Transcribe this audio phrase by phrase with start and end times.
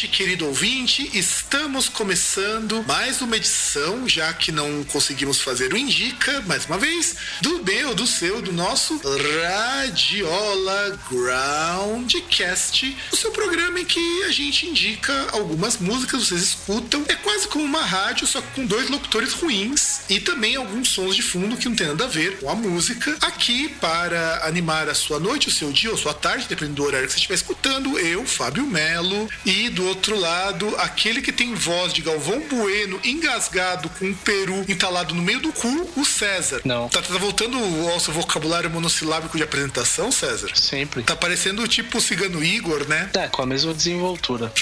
[0.00, 6.40] Ouvinte, querido ouvinte, estamos começando mais uma edição, já que não conseguimos fazer o Indica,
[6.46, 13.84] mais uma vez, do meu, do seu, do nosso Radiola Groundcast, o seu programa em
[13.84, 17.04] que a gente indica algumas músicas, vocês escutam.
[17.06, 21.22] É quase como uma rádio, só com dois locutores ruins e também alguns sons de
[21.22, 23.16] fundo que não tem nada a ver com a música.
[23.20, 27.06] Aqui para animar a sua noite, o seu dia ou sua tarde, dependendo do horário
[27.06, 31.92] que você estiver escutando, eu, Fábio Melo, e do outro lado, aquele que tem voz
[31.92, 36.60] de Galvão Bueno, engasgado com um peru entalado no meio do cu, o César.
[36.64, 36.88] Não.
[36.88, 37.56] Tá, tá voltando
[37.90, 40.50] ao seu vocabulário monossilábico de apresentação, César?
[40.56, 41.04] Sempre.
[41.04, 43.10] Tá parecendo tipo o cigano Igor, né?
[43.14, 44.52] É, com a mesma desenvoltura.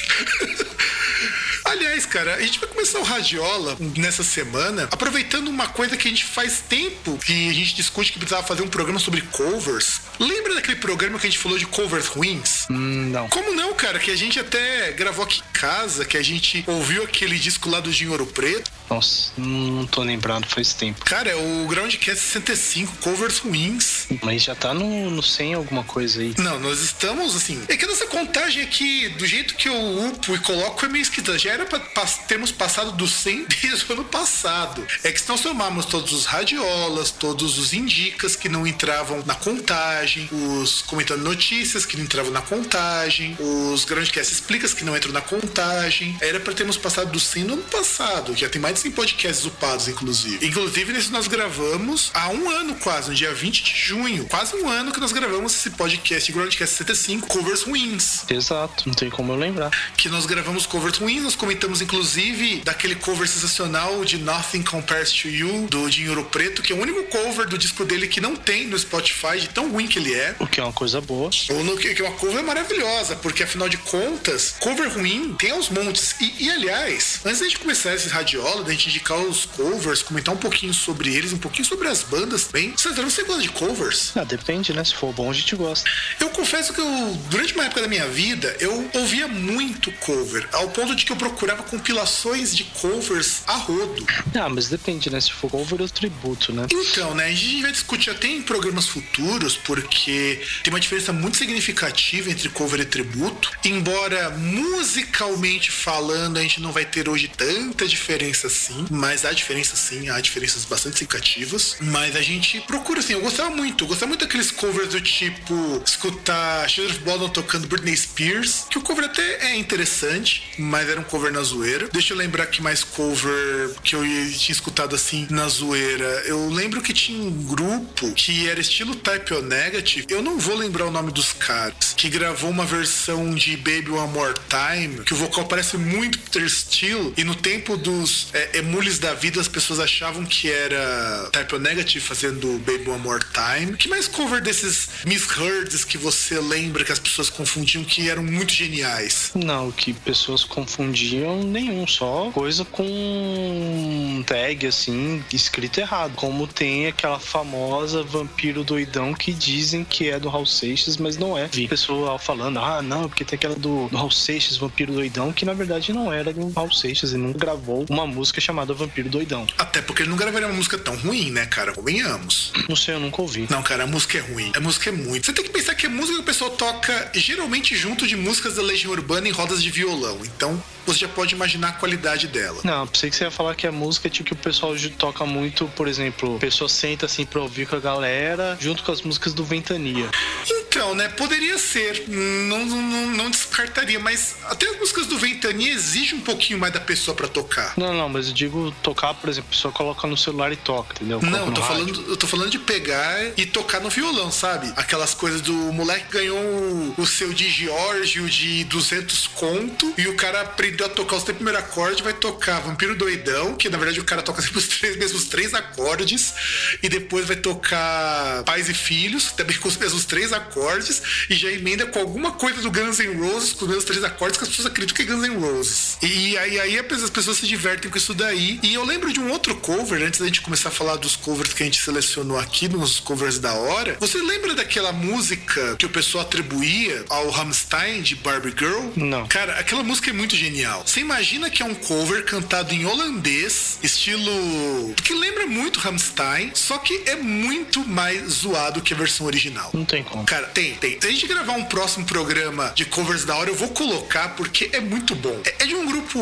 [2.07, 6.25] Cara, a gente vai começar o Radiola nessa semana, aproveitando uma coisa que a gente
[6.25, 10.01] faz tempo que a gente discute que precisava fazer um programa sobre covers.
[10.19, 12.67] Lembra daquele programa que a gente falou de covers ruins?
[12.71, 13.29] Hum, não.
[13.29, 13.99] Como não, cara?
[13.99, 17.81] Que a gente até gravou aqui em casa, que a gente ouviu aquele disco lá
[17.81, 18.71] do Dinho Ouro Preto.
[18.89, 21.05] Nossa, não tô lembrado faz tempo.
[21.05, 24.07] Cara, é o Groundcast 65, covers ruins.
[24.23, 26.35] Mas já tá no, no 100 alguma coisa aí.
[26.39, 27.63] Não, nós estamos assim.
[27.69, 31.03] É que a nossa contagem aqui, do jeito que eu upo e coloco, é meio
[31.03, 31.39] esquisita.
[31.39, 31.79] Já era pra
[32.27, 34.87] termos passado do 100 desde o ano passado.
[35.03, 39.35] É que se nós somarmos todos os radiolas, todos os indicas que não entravam na
[39.35, 45.13] contagem, os comentando notícias que não entravam na contagem, os Groundcast explicas que não entram
[45.13, 48.37] na contagem, era pra termos passado do 100 no ano passado.
[48.37, 50.47] Já tem mais de 100 podcasts upados, inclusive.
[50.47, 54.25] Inclusive, nesse nós gravamos há um ano quase, no dia 20 de junho.
[54.27, 58.25] Quase um ano que nós gravamos esse podcast, Groundcast 75, Covers Ruins.
[58.29, 59.71] Exato, não tem como eu lembrar.
[59.97, 65.29] Que nós gravamos covers ruins, nós comentamos inclusive daquele cover sensacional de Nothing Compares to
[65.29, 68.35] You, do Dinho Ouro Preto, que é o único cover do disco dele que não
[68.35, 70.35] tem no Spotify, de tão ruim que ele é.
[70.39, 71.31] O que é uma coisa boa.
[71.51, 75.69] Ou no, que é uma cover maravilhosa, porque afinal de contas, cover ruim tem aos
[75.69, 76.15] montes.
[76.21, 80.35] E, e, aliás, antes da gente começar esse radiola, da gente indicar os covers, comentar
[80.35, 82.75] um pouquinho sobre eles, um pouquinho sobre as bandas também.
[82.77, 84.13] César, você gosta de covers?
[84.17, 84.85] Ah, depende, né?
[84.85, 85.89] Se for bom, a gente gosta.
[86.21, 90.69] Eu confesso que eu, durante uma época da minha vida, eu ouvia muito cover, ao
[90.71, 94.07] ponto de que eu procurava compilações de covers a rodo.
[94.35, 95.21] Ah, mas depende, né?
[95.21, 96.67] Se for cover ou tributo, né?
[96.73, 101.37] Então, né, a gente vai discutir até em programas futuros, porque tem uma diferença muito
[101.37, 103.51] significativa entre cover e tributo.
[103.65, 109.77] Embora musicalmente falando, a gente não vai ter hoje tanta diferença assim, mas há diferença
[109.77, 111.77] sim, há diferenças bastante significativas.
[111.81, 115.83] Mas a gente procura assim, eu gostava muito, eu gostava muito daqueles covers do tipo
[115.85, 121.01] escutar Children of Bodom tocando Britney Spears, que o cover até é interessante, mas era
[121.01, 121.89] um cover na zoeira.
[121.93, 126.05] Deixa eu lembrar que mais cover que eu tinha escutado assim na zoeira.
[126.27, 130.07] Eu lembro que tinha um grupo que era estilo Type O Negative.
[130.09, 131.95] Eu não vou lembrar o nome dos caras.
[131.97, 135.05] Que gravou uma versão de Baby One More Time.
[135.05, 137.13] Que o vocal parece muito Peter Steele.
[137.17, 141.59] E no tempo dos é, emules da vida, as pessoas achavam que era Type O
[141.59, 143.77] Negative fazendo Baby One More Time.
[143.77, 148.53] Que mais cover desses misheards que você lembra que as pessoas confundiam que eram muito
[148.53, 149.31] geniais?
[149.35, 156.13] Não, que pessoas confundiam nenhum, só coisa com tag assim, escrito errado.
[156.15, 161.37] Como tem aquela famosa vampiro doidão que dizem que é do Raul Seixas, mas não
[161.37, 161.49] é.
[161.49, 165.45] Vi pessoal falando, ah, não, porque tem aquela do, do Raul Seixas, vampiro doidão, que
[165.45, 169.47] na verdade não era do Raul Seixas, ele não gravou uma música chamada Vampiro Doidão.
[169.57, 171.73] Até porque ele não gravaria uma música tão ruim, né, cara?
[171.73, 172.53] Convenhamos.
[172.69, 173.47] Não sei, eu nunca ouvi.
[173.51, 174.53] Não, cara, a música é ruim.
[174.55, 175.27] A música é muito.
[175.27, 178.57] Você tem que pensar que a música que o pessoal toca geralmente junto de músicas
[178.57, 180.19] da Legião Urbana em rodas de violão.
[180.25, 182.61] Então, você já pode imaginar a qualidade dela.
[182.65, 185.25] Não, pensei que você ia falar que a música é tipo que o pessoal toca
[185.25, 189.01] muito, por exemplo, a pessoa senta assim pra ouvir com a galera, junto com as
[189.03, 190.09] músicas do Ventania.
[190.51, 192.05] Então, né, poderia ser.
[192.09, 196.81] Não, não, não descartaria, mas até as músicas do Ventania exigem um pouquinho mais da
[196.81, 197.73] pessoa pra tocar.
[197.77, 200.95] Não, não, mas eu digo tocar, por exemplo, a pessoa coloca no celular e toca,
[200.95, 201.21] entendeu?
[201.21, 201.77] Coloca Não, eu tô, rádio.
[201.95, 204.73] falando, eu tô falando de pegar e tocar no violão, sabe?
[204.77, 210.15] Aquelas coisas do moleque ganhou o- o seu de Giorgio de 200 conto e o
[210.17, 214.01] cara aprendeu a tocar os três primeiros acordes, vai tocar Vampiro Doidão, que na verdade
[214.01, 216.35] o cara toca sempre os três mesmos três acordes,
[216.83, 221.51] e depois vai tocar Pais e Filhos, também com os mesmos três acordes, e já
[221.51, 224.51] emenda com alguma coisa do Guns N' Roses, com os mesmos três acordes, que as
[224.51, 225.99] pessoas acreditam que é Guns N' Roses.
[226.03, 228.59] E aí, aí as pessoas se divertem com isso daí.
[228.63, 231.53] E eu lembro de um outro cover, antes da gente começar a falar dos covers
[231.53, 233.97] que a gente selecionou aqui, nos covers da hora.
[234.01, 238.91] Você lembra daquela música que o pessoal atribuía ao Rammstein de Barbie Girl?
[238.97, 239.27] Não.
[239.27, 240.83] Cara, aquela música é muito genial.
[240.87, 244.95] Você imagina que é um cover cantado em holandês, estilo.
[245.03, 249.71] que lembra muito Rammstein, só que é muito mais zoado que a versão original.
[249.73, 250.25] Não tem como.
[250.25, 251.01] Cara, tem, tem.
[251.01, 254.69] Se a gente gravar um próximo programa de covers da hora, eu vou colocar porque
[254.73, 255.41] é muito bom.
[255.47, 256.21] É, é de um grupo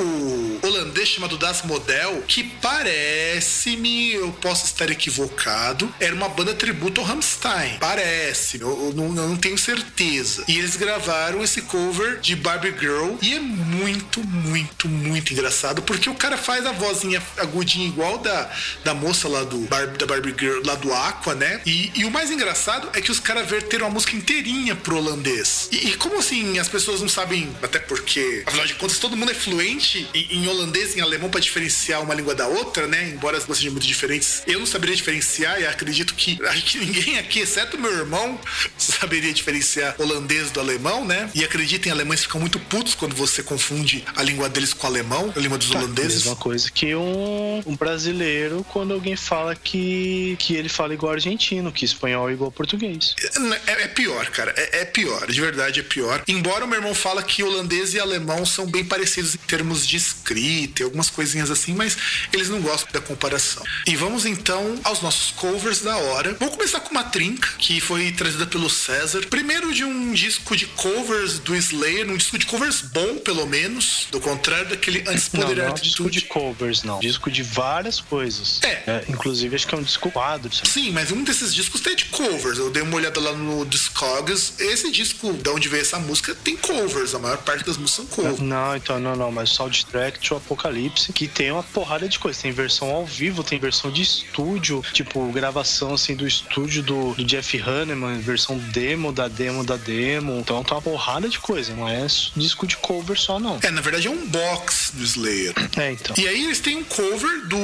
[0.63, 7.07] holandês chamado Das Model, que parece-me, eu posso estar equivocado, era uma banda tributo ao
[7.09, 7.79] Rammstein.
[7.81, 10.45] Parece, eu, eu, não, eu não tenho certeza.
[10.47, 16.11] E eles gravaram esse cover de Barbie Girl e é muito, muito, muito engraçado porque
[16.11, 18.51] o cara faz a vozinha agudinha igual da,
[18.85, 21.61] da moça lá do Barbie, da Barbie Girl, lá do Aqua, né?
[21.65, 25.69] E, e o mais engraçado é que os caras verteram a música inteirinha pro holandês.
[25.73, 29.31] E, e, como assim as pessoas não sabem, até porque, afinal de contas, todo mundo
[29.31, 33.09] é fluente em, em holandês e em alemão para diferenciar uma língua da outra, né?
[33.09, 36.37] Embora as sejam muito diferentes, eu não saberia diferenciar e acredito que
[36.67, 38.39] que ninguém aqui, exceto meu irmão,
[38.77, 41.31] saberia diferenciar holandês do alemão, né?
[41.35, 45.33] E acreditem, alemães ficam muito putos quando você confunde a língua deles com o alemão,
[45.35, 46.25] a língua dos tá, holandeses.
[46.25, 51.73] Mesma coisa que um, um brasileiro quando alguém fala que, que ele fala igual argentino,
[51.73, 53.15] que espanhol é igual português.
[53.21, 54.53] É, é, é pior, cara.
[54.57, 55.27] É, é, pior.
[55.27, 56.23] De verdade é pior.
[56.27, 59.97] Embora o meu irmão fala que holandês e alemão são bem parecidos em termos de
[59.97, 61.97] escrita e algumas coisinhas assim, mas
[62.33, 63.63] eles não gostam da comparação.
[63.87, 66.37] E vamos então aos nossos covers da hora.
[66.39, 69.27] Vamos começar com uma trinca que foi trazida pelo César.
[69.29, 74.07] Primeiro de um disco de covers do Slayer, um disco de covers bom, pelo menos.
[74.11, 76.99] Do contrário daquele Antes Poder não, não é disco de covers, não.
[77.01, 78.61] Disco de várias coisas.
[78.63, 78.83] É.
[78.87, 80.55] é inclusive, acho que é um disco quadro.
[80.55, 80.69] Sabe?
[80.69, 82.59] Sim, mas um desses discos tem de covers.
[82.59, 84.55] Eu dei uma olhada lá no Discogs.
[84.59, 87.15] Esse disco, de onde veio essa música, tem covers.
[87.15, 88.41] A maior parte das músicas são covers.
[88.41, 89.31] Não, então, não, não.
[89.31, 92.41] Mas Soundtrack to Apocalipse, que tem uma porrada de coisas.
[92.41, 97.25] Tem versão ao vivo, tem versão de estúdio, tipo, gravação assim do estúdio do, do
[97.25, 100.39] Jeff Hanneman, versão demo da demo da demo.
[100.39, 101.75] Então tá uma porrada de coisa.
[101.75, 102.07] Não é
[102.37, 103.59] disco de cover só, não.
[103.63, 105.55] É, na verdade é um box do Slayer.
[105.77, 106.15] É, então.
[106.19, 107.59] E aí eles têm um cover do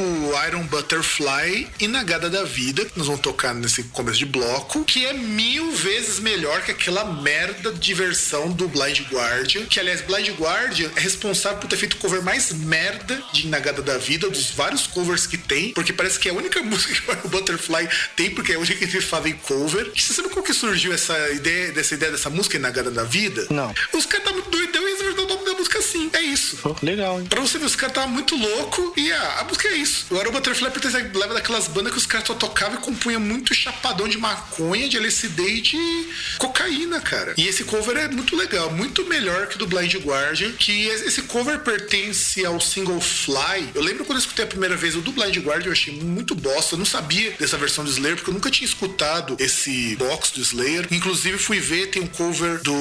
[0.48, 5.12] Iron Butterfly Inagada da Vida, que nós vamos tocar nesse começo de bloco, que é
[5.12, 9.66] mil vezes melhor que aquela merda de versão do Blind Guardian.
[9.66, 13.82] Que, aliás, Blind Guardian é responsável por ter feito o cover mais merda de Inagada
[13.82, 17.26] da Vida, dos vários covers que tem, porque parece que é a única música que
[17.26, 19.90] o Butterfly tem, porque é a única que eles fazem cover.
[19.94, 23.46] E você sabe como que surgiu essa ideia, dessa ideia dessa música Inagada da Vida?
[23.50, 23.74] Não.
[23.92, 26.10] Os caras estavam doidão e dar o nome da música assim.
[26.12, 26.58] É isso.
[26.82, 27.26] Legal, hein?
[27.28, 30.06] Pra você ver, os caras estavam muito louco e a, a música é isso.
[30.10, 30.70] Agora o Butterfly
[31.14, 34.96] leva daquelas bandas que os caras só tocavam e compunha muito chapadão de maconha, de
[34.96, 37.34] LSD e de cocaína, cara.
[37.36, 41.60] E esse cover é muito legal, muito melhor que do Blind Guardian, que esse cover
[41.60, 43.70] pertence ao single Fly.
[43.74, 46.34] Eu lembro quando eu escutei a primeira vez o do Blind Guardian, eu achei muito
[46.34, 46.74] bosta.
[46.74, 50.40] Eu não sabia dessa versão do Slayer, porque eu nunca tinha escutado esse box do
[50.40, 50.86] Slayer.
[50.90, 52.72] Inclusive fui ver, tem um cover do,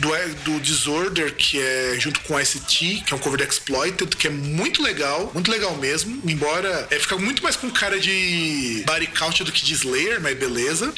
[0.00, 4.26] do, do Disorder, que é junto com ICT, que é um cover de Exploited, que
[4.26, 6.20] é muito legal, muito legal mesmo.
[6.24, 10.36] Embora é, fica muito mais com cara de body count do que de Slayer, mas
[10.36, 10.92] beleza.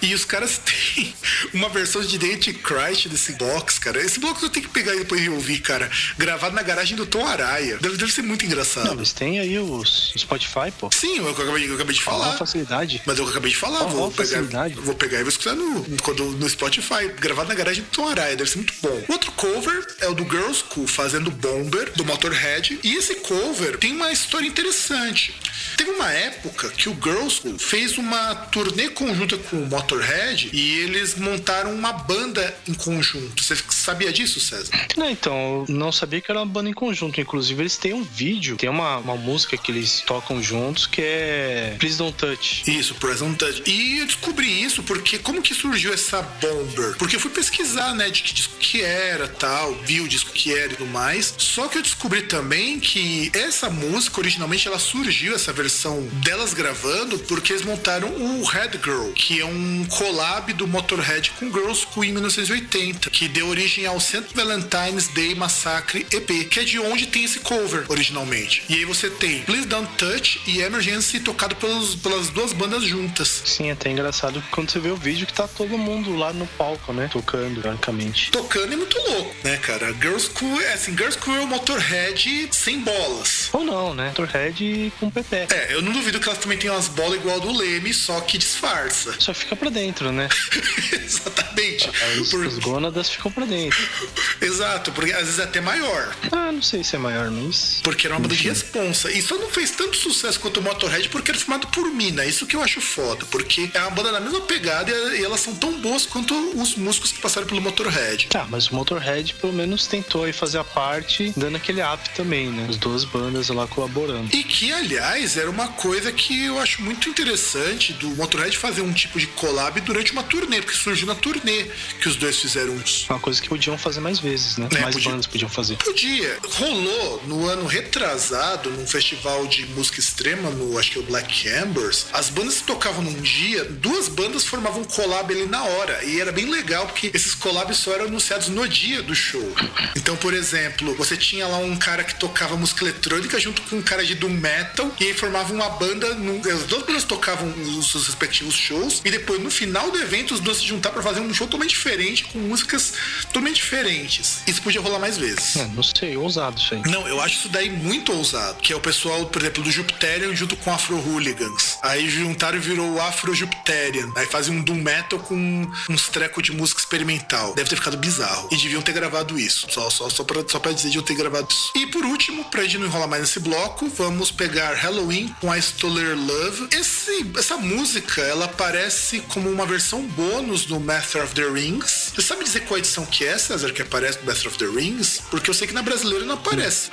[0.00, 1.14] E os caras têm
[1.52, 4.00] uma versão de Date Christ desse box, cara.
[4.00, 5.90] Esse bloco eu tenho que pegar e depois ouvir, cara.
[6.16, 7.78] Gravado na garagem do Tom Araia.
[7.78, 8.86] Deve, deve ser muito engraçado.
[8.86, 10.90] Não, mas tem aí os Spotify, pô.
[10.92, 12.26] Sim, eu acabei, eu acabei de falar.
[12.26, 13.02] Qual facilidade.
[13.06, 13.78] Mas eu acabei de falar.
[13.80, 14.42] Qual vou, pegar,
[14.82, 17.08] vou pegar e vou escutar no, no, no Spotify.
[17.18, 18.36] Gravado na garagem do Tom Araia.
[18.36, 19.02] Deve ser muito bom.
[19.08, 22.78] Outro cover é o do Girls School, fazendo Bomber, do Motorhead.
[22.82, 25.34] E esse cover tem uma história interessante.
[25.76, 30.78] Teve uma época que o Girls School fez uma turnê conjunta com o Motorhead e
[30.80, 33.42] eles montaram uma banda em conjunto.
[33.42, 34.70] Você sabia disso, César?
[34.96, 37.20] Não, então, eu não sabia que era uma banda em conjunto.
[37.20, 41.76] Inclusive, eles têm um vídeo, tem uma, uma música que eles tocam juntos que é
[41.78, 42.62] Please Don't Touch.
[42.70, 43.62] Isso, Please Don't Touch.
[43.66, 46.96] E eu descobri isso porque como que surgiu essa Bomber?
[46.98, 50.52] Porque eu fui pesquisar, né, de que disco que era, tal, vi o disco que
[50.52, 51.34] era e tudo mais.
[51.36, 57.18] Só que eu descobri também que essa música, originalmente, ela surgiu, essa versão delas gravando,
[57.20, 62.04] porque eles montaram o Red Girl, que é um collab do Motorhead com Girls School
[62.04, 64.26] em 1980, que deu origem ao St.
[64.34, 68.62] Valentine's Day Massacre EP, que é de onde tem esse cover originalmente.
[68.68, 73.42] E aí você tem Please Don't Touch e Emergency tocado pelos, pelas duas bandas juntas.
[73.44, 76.46] Sim, é até engraçado quando você vê o vídeo que tá todo mundo lá no
[76.46, 77.08] palco, né?
[77.12, 78.30] Tocando, francamente.
[78.30, 79.69] Tocando é muito louco, né, cara?
[80.00, 83.48] Girls School, é assim, School é o Motorhead sem bolas.
[83.52, 84.08] Ou não, né?
[84.08, 85.46] Motorhead com PP.
[85.50, 88.38] É, eu não duvido que elas também tenham umas bolas igual do Leme, só que
[88.38, 89.14] disfarça.
[89.18, 90.28] Só fica pra dentro, né?
[90.92, 91.88] Exatamente.
[91.88, 92.46] As, Por...
[92.46, 93.78] as gônadas ficam pra dentro.
[94.40, 96.14] Exato, porque às vezes é até maior.
[96.32, 97.80] Ah, não sei se é maior, mas.
[97.82, 99.10] Porque era uma banda de responsa.
[99.10, 102.24] E só não fez tanto sucesso quanto o Motorhead porque era formado por mina.
[102.24, 103.24] Isso que eu acho foda.
[103.26, 107.12] Porque é uma banda na mesma pegada e elas são tão boas quanto os músicos
[107.12, 108.26] que passaram pelo Motorhead.
[108.28, 112.08] Tá, mas o Motorhead pelo menos tem tentou aí fazer a parte, dando aquele up
[112.16, 112.66] também, né?
[112.70, 114.34] As duas bandas lá colaborando.
[114.34, 118.92] E que, aliás, era uma coisa que eu acho muito interessante do Motorhead fazer um
[118.92, 121.66] tipo de collab durante uma turnê, porque surgiu na turnê
[122.00, 123.06] que os dois fizeram uns.
[123.10, 124.68] Uma coisa que podiam fazer mais vezes, né?
[124.74, 125.76] É, mais podia- bandas podiam fazer.
[125.76, 126.38] Podia.
[126.48, 131.48] Rolou no ano retrasado, num festival de música extrema, no acho que é o Black
[131.48, 132.06] Ambers.
[132.12, 136.02] As bandas que tocavam num dia, duas bandas formavam um collab ali na hora.
[136.04, 139.49] E era bem legal, porque esses collabs só eram anunciados no dia do show.
[139.96, 143.82] Então, por exemplo, você tinha lá um cara que tocava música eletrônica junto com um
[143.82, 146.14] cara de doom metal, e aí formavam uma banda.
[146.14, 150.34] num- as duas bandas tocavam os seus respectivos shows, e depois, no final do evento,
[150.34, 152.92] os dois se juntaram pra fazer um show totalmente diferente, com músicas
[153.22, 154.42] totalmente diferentes.
[154.46, 155.56] Isso podia rolar mais vezes.
[155.56, 156.82] É, não sei, ousado isso aí.
[156.86, 158.60] Não, eu acho isso daí muito ousado.
[158.60, 161.78] Que é o pessoal, por exemplo, do Jupiterian junto com Afro Hooligans.
[161.82, 164.10] Aí juntaram e virou o Afro Jupiterian.
[164.16, 167.54] Aí fazem um Doom Metal com uns trecos de música experimental.
[167.54, 168.48] Deve ter ficado bizarro.
[168.50, 169.66] E deviam ter gravado isso.
[169.70, 171.72] Só, só, só, pra, só pra dizer de eu ter gravado isso.
[171.74, 175.58] E por último, pra gente não enrolar mais nesse bloco, vamos pegar Halloween com a
[175.58, 176.68] Stoller Love.
[176.72, 182.12] Esse, essa música, ela aparece como uma versão bônus do Master of the Rings.
[182.14, 185.22] Você sabe dizer qual edição que é, César, que aparece no Master of the Rings?
[185.30, 186.90] Porque eu sei que na brasileira não aparece.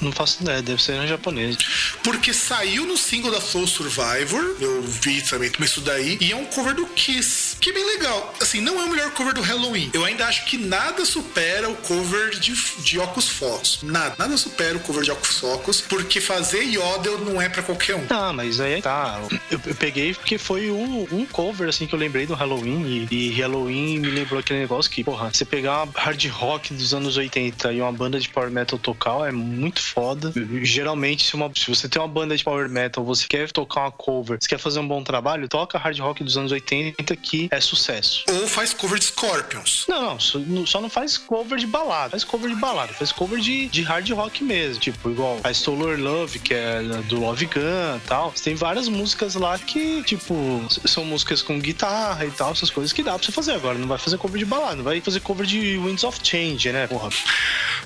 [0.00, 1.56] Não faço ideia, deve ser em japonês.
[2.02, 6.44] Porque saiu no single da Soul Survivor, eu vi também isso daí, e é um
[6.46, 8.34] cover do Kiss, que é bem legal.
[8.40, 9.90] Assim, não é o melhor cover do Halloween.
[9.92, 12.52] Eu ainda acho que nada supera o cover de,
[12.82, 13.80] de Ocus Focus.
[13.82, 17.94] Nada, nada supera o cover de Ocus Focus, porque fazer Yodel não é pra qualquer
[17.96, 18.04] um.
[18.10, 19.20] Ah, mas aí tá.
[19.50, 23.06] Eu, eu peguei porque foi um, um cover, assim, que eu lembrei do Halloween.
[23.10, 26.92] E, e Halloween me lembrou aquele negócio que, porra, você pegar uma hard rock dos
[26.94, 30.32] anos 80 e uma banda de power metal tocar é muito foda.
[30.62, 33.90] Geralmente, se, uma, se você tem uma banda de power metal, você quer tocar uma
[33.92, 37.60] cover, você quer fazer um bom trabalho, toca hard rock dos anos 80 que é
[37.60, 38.24] sucesso.
[38.30, 39.84] Ou faz cover de Scorpions.
[39.88, 42.10] Não, não- só não faz cover de balada.
[42.10, 44.80] Faz cover de balada, faz cover de, de hard rock mesmo.
[44.80, 48.32] Tipo, igual a Stoller Love, que é do Love Gun e tal.
[48.32, 53.02] Tem várias músicas lá que, tipo, são músicas com guitarra e tal, essas coisas que
[53.02, 53.78] dá pra você fazer agora.
[53.78, 56.86] Não vai fazer cover de balada, não vai fazer cover de Winds of Change, né?
[56.86, 57.10] Porra.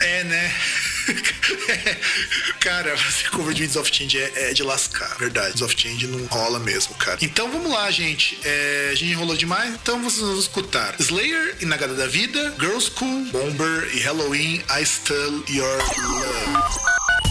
[0.00, 0.54] É, né?
[2.60, 5.48] cara, fazer cover de Winds of Change é, é de lascar, verdade.
[5.48, 7.18] Winds of Change não rola mesmo, cara.
[7.20, 8.38] Então vamos lá, gente.
[8.44, 13.24] É, a gente enrolou demais, então vocês vão escutar Slayer, Inagada da Vida, Girl School,
[13.26, 17.29] Bomber e Halloween, I Still Your Love.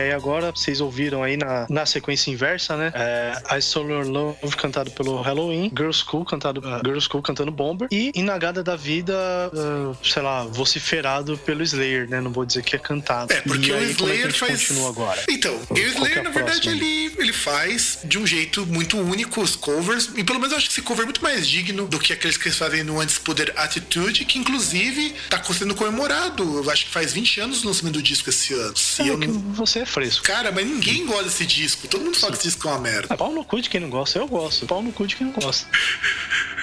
[0.00, 2.92] Aí agora vocês ouviram aí na, na sequência inversa, né?
[2.94, 7.88] É, I Solar Love cantado pelo Halloween, Girl School cantado uh, Girl School cantando Bomber
[7.90, 9.14] e Inagada da Vida,
[9.52, 12.20] uh, sei lá, vociferado pelo Slayer, né?
[12.20, 13.32] Não vou dizer que é cantado.
[13.32, 14.68] É, porque e o aí, Slayer é faz.
[14.68, 15.22] Continua agora?
[15.28, 19.56] Então, o Slayer, é na verdade, ele, ele faz de um jeito muito único os
[19.56, 22.12] covers, e pelo menos eu acho que esse cover é muito mais digno do que
[22.12, 26.58] aqueles que eles fazem no Undisputed Attitude, que inclusive tá sendo comemorado.
[26.62, 28.74] Eu acho que faz 20 anos o lançamento do disco esse ano.
[28.98, 30.24] É eu não você é fresco.
[30.24, 31.88] Cara, mas ninguém gosta desse disco.
[31.88, 33.08] Todo mundo fala que esse disco é uma merda.
[33.10, 34.66] Ah, pau no cu de quem não gosta, eu gosto.
[34.66, 35.66] Pau no cu de quem não gosta.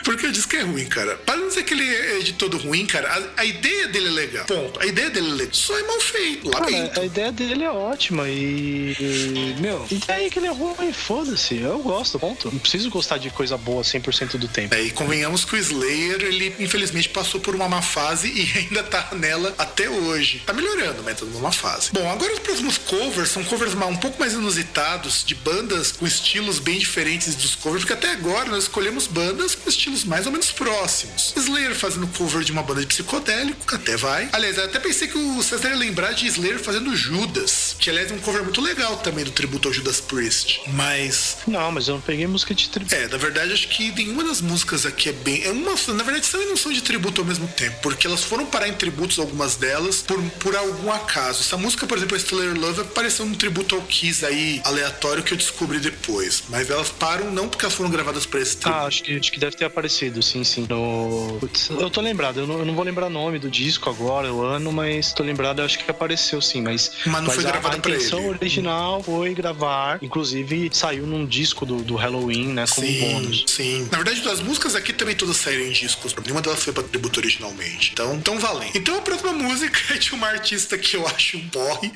[0.08, 1.18] Porque o disco é ruim, cara.
[1.18, 4.12] Para não dizer que ele é de todo ruim, cara, a, a ideia dele é
[4.12, 4.46] legal.
[4.46, 4.80] Ponto.
[4.80, 5.54] A ideia dele é legal.
[5.54, 6.50] Só é mal feito.
[6.50, 7.02] Lamento.
[7.02, 8.96] a ideia dele é ótima e.
[8.98, 11.60] e meu, e daí que ele é ruim, foda-se.
[11.60, 12.50] Eu gosto, ponto.
[12.50, 14.74] Não preciso gostar de coisa boa 100% do tempo.
[14.74, 18.84] É, e convenhamos que o Slayer, ele infelizmente passou por uma má fase e ainda
[18.84, 20.42] tá nela até hoje.
[20.46, 21.90] Tá melhorando, mas tá numa fase.
[21.92, 26.60] Bom, agora os próximos covers são covers um pouco mais inusitados, de bandas com estilos
[26.60, 30.52] bem diferentes dos covers, porque até agora nós escolhemos bandas com estilos mais ou menos
[30.52, 31.34] próximos.
[31.36, 34.30] Slayer fazendo cover de uma banda de psicodélico, até vai.
[34.32, 38.12] Aliás, eu até pensei que o César ia lembrar de Slayer fazendo Judas, que aliás
[38.12, 40.62] é um cover muito legal também do tributo ao Judas Priest.
[40.68, 41.38] Mas.
[41.48, 42.96] Não, mas eu não peguei música de tributo.
[42.96, 45.44] É, na verdade, acho que nenhuma das músicas aqui é bem.
[45.44, 48.24] É uma, na verdade, são e não são de tributo ao mesmo tempo, porque elas
[48.24, 51.42] foram parar em tributos, algumas delas, por, por algum acaso.
[51.42, 55.38] Essa música, por exemplo, Slayer Love, apareceu num tributo ao Kiss aí, aleatório, que eu
[55.38, 56.44] descobri depois.
[56.50, 58.84] Mas elas param não porque elas foram gravadas pra esse tributo.
[58.84, 60.66] Ah, acho que, acho que deve ter aparecido, sim, sim.
[60.70, 61.38] No...
[61.40, 64.32] Putz, eu tô lembrado, eu não, eu não vou lembrar o nome do disco agora,
[64.34, 66.92] o ano, mas tô lembrado, acho que apareceu sim, mas.
[67.06, 68.30] Mas não mas foi a, a intenção ele.
[68.30, 73.46] original foi gravar, inclusive saiu num disco do, do Halloween, né, como sim, bônus.
[73.48, 73.88] Sim.
[73.92, 77.20] Na verdade, as músicas aqui também todas saíram em discos, nenhuma delas foi pra tributo
[77.20, 77.92] originalmente.
[77.94, 78.72] Então, tão valendo.
[78.76, 81.92] Então a próxima música é de uma artista que eu acho um porre,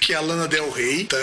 [0.00, 1.16] que é a Lana Del Rey, tá?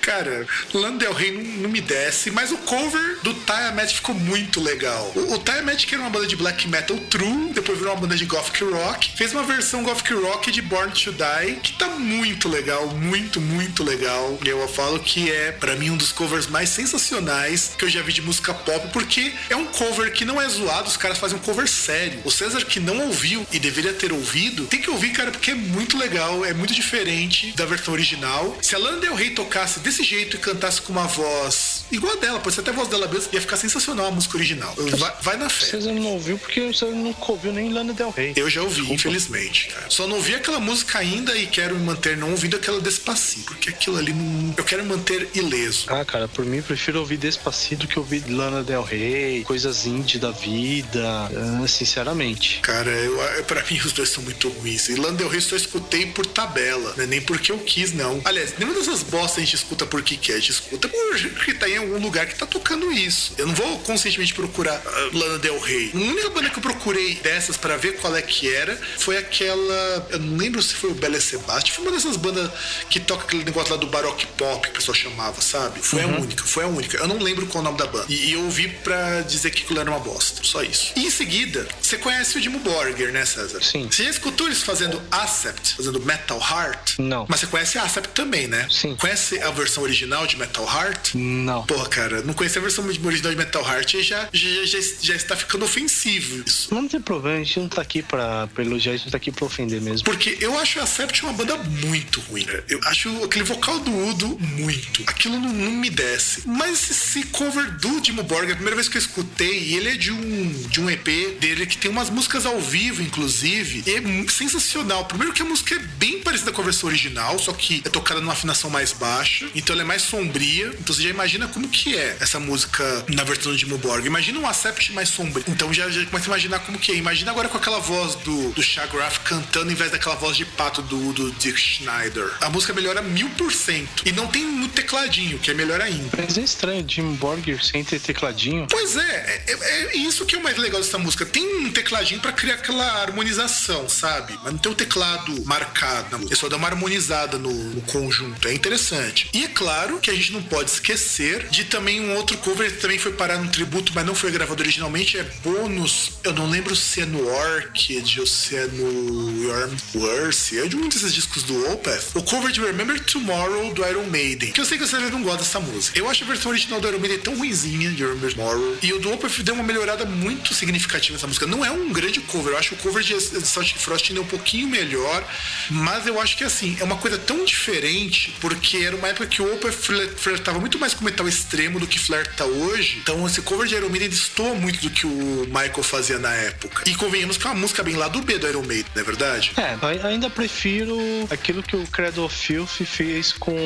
[0.00, 4.60] Cara, Lana Del Rey não, não me desce, mas o cover do Tiamat ficou muito
[4.60, 5.12] legal.
[5.14, 8.16] O, o Tiamat, que era uma banda de black metal true, depois virou uma banda
[8.16, 12.48] de gothic rock, fez uma versão gothic rock de Born to Die, que tá muito
[12.48, 14.38] legal, muito, muito legal.
[14.42, 18.00] E eu falo que é, para mim, um dos covers mais sensacionais que eu já
[18.00, 21.36] vi de música pop, porque é um cover que não é zoado, os caras fazem
[21.36, 22.22] um cover sério.
[22.24, 25.54] O César que não ouviu e deveria ter ouvido, tem que ouvir, cara, porque é
[25.54, 28.56] muito legal, é muito diferente da versão original.
[28.62, 32.16] Se a Lana Del Rey tocasse desse jeito e cantasse com uma voz igual a
[32.16, 34.74] dela, pode ser até a voz dela mesmo, ia ficar sensacional a música original.
[34.98, 35.66] Vai, vai na fé.
[35.66, 38.32] Você não ouviu porque você nunca ouviu nem Lana Del Rey.
[38.36, 38.94] Eu já ouvi, Desculpa.
[38.94, 39.86] infelizmente, cara.
[39.88, 43.70] Só não ouvi aquela música ainda e quero me manter não ouvindo aquela Despacito, porque
[43.70, 44.54] aquilo ali não...
[44.56, 45.86] eu quero me manter ileso.
[45.88, 50.18] Ah, cara, por mim eu prefiro ouvir Despacito que ouvir Lana Del Rey, coisas indie
[50.18, 52.60] da vida, ah, sinceramente.
[52.60, 54.88] Cara, eu, pra mim os dois são muito ruins.
[54.88, 57.06] E Lana Del Rey só escutei por tabela, né?
[57.06, 58.20] nem porque eu quis, não.
[58.24, 61.79] Aliás, nenhuma dessas bostas a gente escuta porque quer, a gente escuta porque tá em
[61.80, 63.34] algum lugar que tá tocando isso.
[63.38, 65.90] Eu não vou conscientemente procurar uh, Lana Del Rey.
[65.94, 70.08] A única banda que eu procurei dessas para ver qual é que era foi aquela.
[70.10, 72.50] Eu não lembro se foi o Belle Sebastian, foi uma dessas bandas
[72.88, 75.80] que toca aquele negócio lá do Baroque Pop que o pessoal chamava, sabe?
[75.80, 76.16] Foi uhum.
[76.16, 76.96] a única, foi a única.
[76.98, 78.06] Eu não lembro qual é o nome da banda.
[78.08, 80.42] E, eu ouvi pra dizer que aquilo era uma bosta.
[80.42, 80.92] Só isso.
[80.96, 83.62] E em seguida, você conhece o Dimo Borger, né, César?
[83.62, 83.88] Sim.
[83.90, 86.98] Você já escutou eles fazendo Acept, fazendo Metal Heart?
[86.98, 87.26] Não.
[87.28, 88.66] Mas você conhece Acept também, né?
[88.70, 88.96] Sim.
[88.96, 91.14] Conhece a versão original de Metal Heart?
[91.14, 91.64] Não.
[91.70, 95.36] Porra, cara, não conhecer a versão original de Metal Heart já, já, já, já está
[95.36, 96.74] ficando ofensivo isso.
[96.74, 99.30] Não tem problema, a gente não tá aqui pra, pra elogiar, a gente tá aqui
[99.30, 100.04] pra ofender mesmo.
[100.04, 102.44] Porque eu acho a Sept uma banda muito ruim.
[102.44, 102.60] Né?
[102.68, 105.04] Eu acho aquele vocal do Udo muito.
[105.06, 106.42] Aquilo não, não me desce.
[106.44, 109.96] Mas esse cover do Dimo Borg, a primeira vez que eu escutei, e ele é
[109.96, 115.04] de um, de um EP dele que tem umas músicas ao vivo, inclusive, é sensacional.
[115.04, 118.20] Primeiro que a música é bem parecida com a versão original, só que é tocada
[118.20, 120.66] numa afinação mais baixa, então ela é mais sombria.
[120.80, 124.06] Então você já imagina como que é essa música na versão de Borg.
[124.06, 125.44] Imagina um Acept mais sombrio.
[125.48, 126.96] Então já, já começa a imaginar como que é.
[126.96, 130.82] Imagina agora com aquela voz do, do Shagraf cantando em vez daquela voz de pato
[130.82, 132.30] do, do Dick Schneider.
[132.40, 134.02] A música melhora mil por cento.
[134.06, 136.10] E não tem muito tecladinho, que é melhor ainda.
[136.16, 138.66] Mas é estranho, Jim Borger sem ter tecladinho.
[138.70, 141.24] Pois é, é, é, isso que é o mais legal dessa música.
[141.24, 144.38] Tem um tecladinho para criar aquela harmonização, sabe?
[144.42, 146.34] Mas não tem o teclado marcado na música.
[146.34, 148.46] É só dar uma harmonizada no, no conjunto.
[148.48, 149.28] É interessante.
[149.32, 152.70] E é claro que a gente não pode esquecer cover, de também um outro cover
[152.70, 156.12] que também foi parar no tributo, mas não foi gravado originalmente, é bônus.
[156.24, 160.76] Eu não lembro se é no Orchid ou se é no Your Worse, é de
[160.76, 162.10] um desses discos do Opeth.
[162.14, 165.38] O cover de Remember Tomorrow do Iron Maiden, que eu sei que você não gosta
[165.38, 165.98] dessa música.
[165.98, 168.76] Eu acho a versão original do Iron Maiden tão ruimzinha de Remember Tomorrow.
[168.82, 171.46] E o do Opeth deu uma melhorada muito significativa nessa música.
[171.46, 174.68] Não é um grande cover, eu acho o cover de Celtic Frost ainda um pouquinho
[174.68, 175.26] melhor,
[175.70, 179.42] mas eu acho que assim, é uma coisa tão diferente, porque era uma época que
[179.42, 179.72] o Opeth
[180.16, 182.98] flertava muito mais com metal extremo do que flerta hoje.
[183.02, 186.84] Então esse cover de Iron Maiden destoa muito do que o Michael fazia na época.
[186.86, 189.04] E convenhamos que é uma música bem lá do B do Iron Maiden, não é
[189.04, 189.52] verdade?
[189.56, 190.98] É, ainda prefiro
[191.30, 193.56] aquilo que o Credo Filth fez com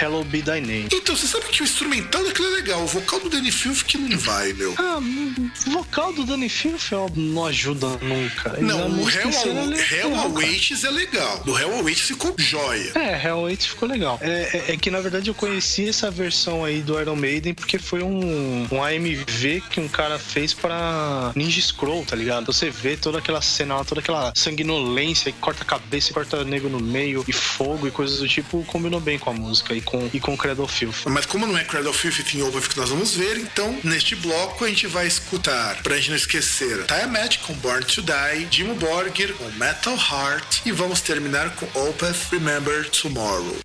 [0.00, 0.88] Hello Be Thy Name.
[0.92, 3.98] Então, você sabe que o instrumental daquilo é legal, o vocal do Danny Filth que
[3.98, 4.74] não vai, meu.
[4.78, 8.56] Ah, o vocal do Danny Filth não ajuda nunca.
[8.60, 11.42] Não, o Hell, é Hell Awaits é legal.
[11.44, 12.92] Do Hell Awaits ficou joia.
[12.94, 14.18] É, Hell Awaits ficou legal.
[14.20, 14.28] É,
[14.68, 16.33] é, é, que na verdade eu conheci essa versão
[16.64, 21.60] aí do Iron Maiden porque foi um, um AMV que um cara fez para Ninja
[21.60, 22.46] Scroll, tá ligado?
[22.46, 26.68] Você vê toda aquela cena toda aquela sanguinolência, e corta a cabeça, e corta nego
[26.68, 30.10] no meio, e fogo e coisas do tipo, combinou bem com a música e com,
[30.12, 31.06] e com Cradle Filth.
[31.06, 34.64] Mas como não é Cradle Filth e Over que nós vamos ver, então neste bloco
[34.64, 39.34] a gente vai escutar, pra gente não esquecer, Tiamat com Born to Die, Jim Borgir
[39.34, 43.56] com Metal Heart e vamos terminar com Opeth Remember Tomorrow.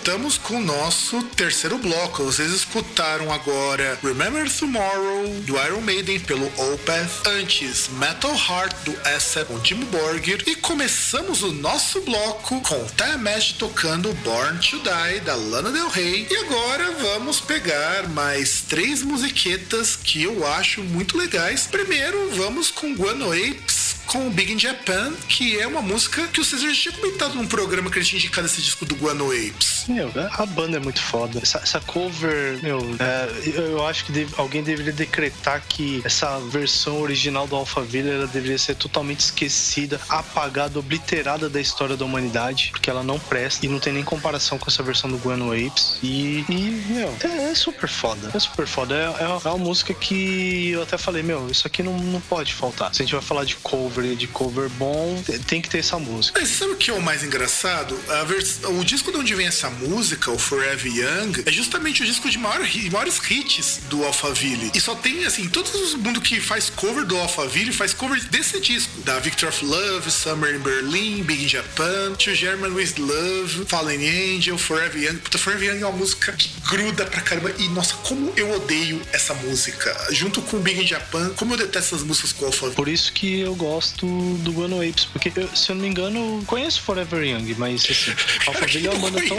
[0.00, 2.24] Voltamos com o nosso terceiro bloco.
[2.24, 9.50] Vocês escutaram agora Remember Tomorrow do Iron Maiden pelo Opeth, antes Metal Heart do Acep
[9.50, 15.34] com Jim Borgir e começamos o nosso bloco com Time tocando Born to Die da
[15.34, 16.26] Lana Del Rey.
[16.30, 21.66] E agora vamos pegar mais três musiquetas que eu acho muito legais.
[21.66, 23.80] Primeiro, vamos com Guano Apes
[24.10, 27.46] com Big in Japan, que é uma música que o César já tinha comentado num
[27.46, 29.79] programa que ele tinha indicado esse disco do Guano Apes.
[29.90, 31.40] Meu, a banda é muito foda.
[31.42, 37.00] Essa, essa cover, meu, é, eu acho que deve, alguém deveria decretar que essa versão
[37.00, 42.88] original do Alphaville ela deveria ser totalmente esquecida, apagada, obliterada da história da humanidade, porque
[42.88, 45.98] ela não presta e não tem nem comparação com essa versão do Guano Apes.
[46.02, 48.30] E, e meu, é, é super foda.
[48.32, 48.94] É super foda.
[48.94, 52.20] É, é, uma, é uma música que eu até falei, meu, isso aqui não, não
[52.20, 52.94] pode faltar.
[52.94, 56.38] Se a gente vai falar de cover de cover bom, tem que ter essa música.
[56.38, 57.98] Mas sabe o que é o mais engraçado?
[58.26, 58.60] Vers...
[58.64, 62.38] O disco de onde vem essa música, o Forever Young, é justamente o disco de
[62.38, 62.60] maior,
[62.90, 64.70] maiores hits do Alphaville.
[64.74, 69.00] E só tem, assim, todo mundo que faz cover do Alphaville faz cover desse disco.
[69.02, 74.36] Da Victor of Love, Summer in Berlin, Big in Japan, To German with Love, Fallen
[74.36, 75.18] Angel, Forever Young.
[75.18, 77.52] Puta, Forever Young é uma música que gruda pra caramba.
[77.58, 79.96] E, nossa, como eu odeio essa música.
[80.10, 82.76] Junto com Big in Japan, como eu detesto essas músicas com o Alphaville.
[82.76, 84.06] Por isso que eu gosto
[84.38, 88.12] do Guano Apes, porque eu, se eu não me engano, conheço Forever Young, mas assim,
[88.46, 89.38] Alphaville é uma banda tão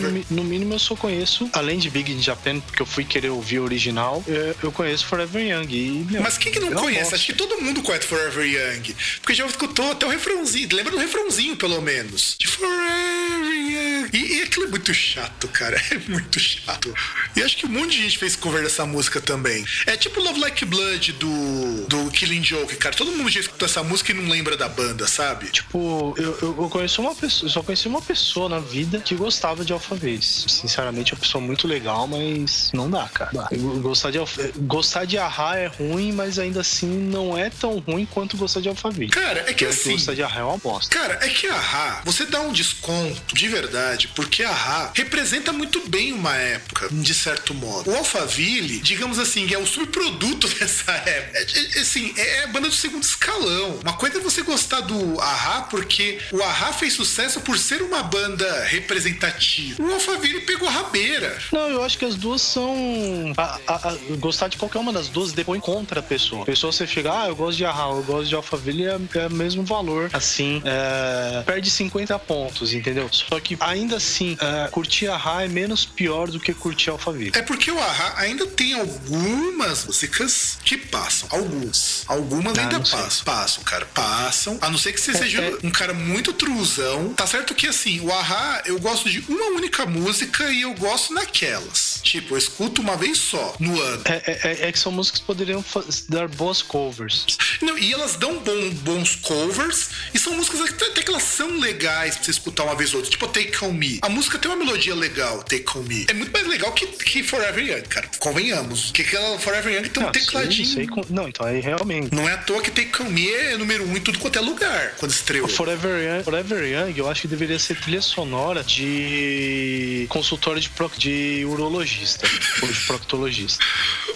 [0.00, 3.30] no, no, mínimo, eu só conheço, além de Big in Japan, porque eu fui querer
[3.30, 5.72] ouvir o original, eu, eu conheço Forever Young.
[5.72, 7.14] E, meu, mas quem que não conhece?
[7.14, 10.98] Acho que todo mundo conhece Forever Young, porque já escutou até o refrãozinho, lembra do
[10.98, 12.36] refrãozinho, pelo menos.
[12.38, 14.10] De Forever Young.
[14.12, 16.94] E, e aquilo é muito chato, cara, é muito chato.
[17.38, 19.64] E acho que um monte de gente fez cover dessa música também.
[19.86, 22.96] É tipo Love Like Blood do, do Killing Joke, cara.
[22.96, 25.46] Todo mundo já escutou essa música e não lembra da banda, sabe?
[25.46, 29.72] Tipo, eu, eu, conheço uma pessoa, só conheci uma pessoa na vida que gostava de
[29.72, 30.20] Alphaville.
[30.20, 33.30] Sinceramente, é uma pessoa muito legal, mas não dá, cara.
[33.32, 33.48] Dá.
[33.80, 34.18] Gostar de,
[34.62, 38.68] gostar de Ahá é ruim, mas ainda assim não é tão ruim quanto gostar de
[38.68, 39.12] Alphaville.
[39.12, 39.92] Cara, é que assim.
[39.92, 40.92] Gostar de Ahá é uma bosta.
[40.92, 46.12] Cara, é que Ahá, você dá um desconto de verdade, porque Ahá representa muito bem
[46.12, 47.90] uma época, de certo modo.
[47.90, 51.38] O Alphaville, digamos assim, é o subproduto dessa época.
[51.38, 53.78] É, é, assim, é a banda do segundo escalão.
[53.82, 58.02] Uma coisa é você gostar do Ahá, porque o Ahá fez sucesso por ser uma
[58.02, 59.82] banda representativa.
[59.82, 61.38] O Alphaville pegou rabeira.
[61.52, 63.32] Não, eu acho que as duas são.
[63.36, 66.42] A, a, a, gostar de qualquer uma das duas depois contra a pessoa.
[66.42, 69.26] A pessoa você chega, ah, eu gosto de Ahá, eu gosto de Alphaville, é, é
[69.26, 70.10] o mesmo valor.
[70.12, 73.08] Assim, é, perde 50 pontos, entendeu?
[73.12, 77.07] Só que ainda assim, é, curtir Ahá é menos pior do que curtir Alphaville.
[77.38, 81.28] É porque o Ahá ainda tem algumas músicas que passam.
[81.30, 82.04] Algumas.
[82.06, 83.24] Algumas ah, ainda passam.
[83.24, 83.86] Passam, cara.
[83.86, 84.58] Passam.
[84.60, 85.58] A não ser que você é, seja é...
[85.62, 87.12] um cara muito truzão.
[87.14, 91.12] Tá certo que assim, o Ahá, eu gosto de uma única música e eu gosto
[91.14, 92.00] naquelas.
[92.02, 94.02] Tipo, eu escuto uma vez só no ano.
[94.06, 95.64] É, é, é, é que são músicas que poderiam
[96.08, 97.26] dar boas covers.
[97.60, 101.58] Não, e elas dão bom, bons covers e são músicas até, até que elas são
[101.58, 103.10] legais pra você escutar uma vez ou outra.
[103.10, 103.98] Tipo, Take On Me.
[104.02, 106.06] A música tem uma melodia legal, Take On Me.
[106.08, 108.08] É muito mais legal que, que Forever Young, cara.
[108.18, 108.90] Convenhamos.
[108.92, 110.66] Que aquela Forever Young tem um tecladinho.
[110.66, 111.04] Sei, sei com...
[111.10, 112.14] Não, então aí realmente.
[112.14, 114.94] Não é à toa que On Me é número um em tudo quanto é lugar
[114.98, 115.48] quando estreou.
[115.48, 120.90] Forever Young, Forever Young, eu acho que deveria ser trilha sonora de consultório de, pro...
[120.96, 122.26] de urologista
[122.62, 123.64] ou de proctologista.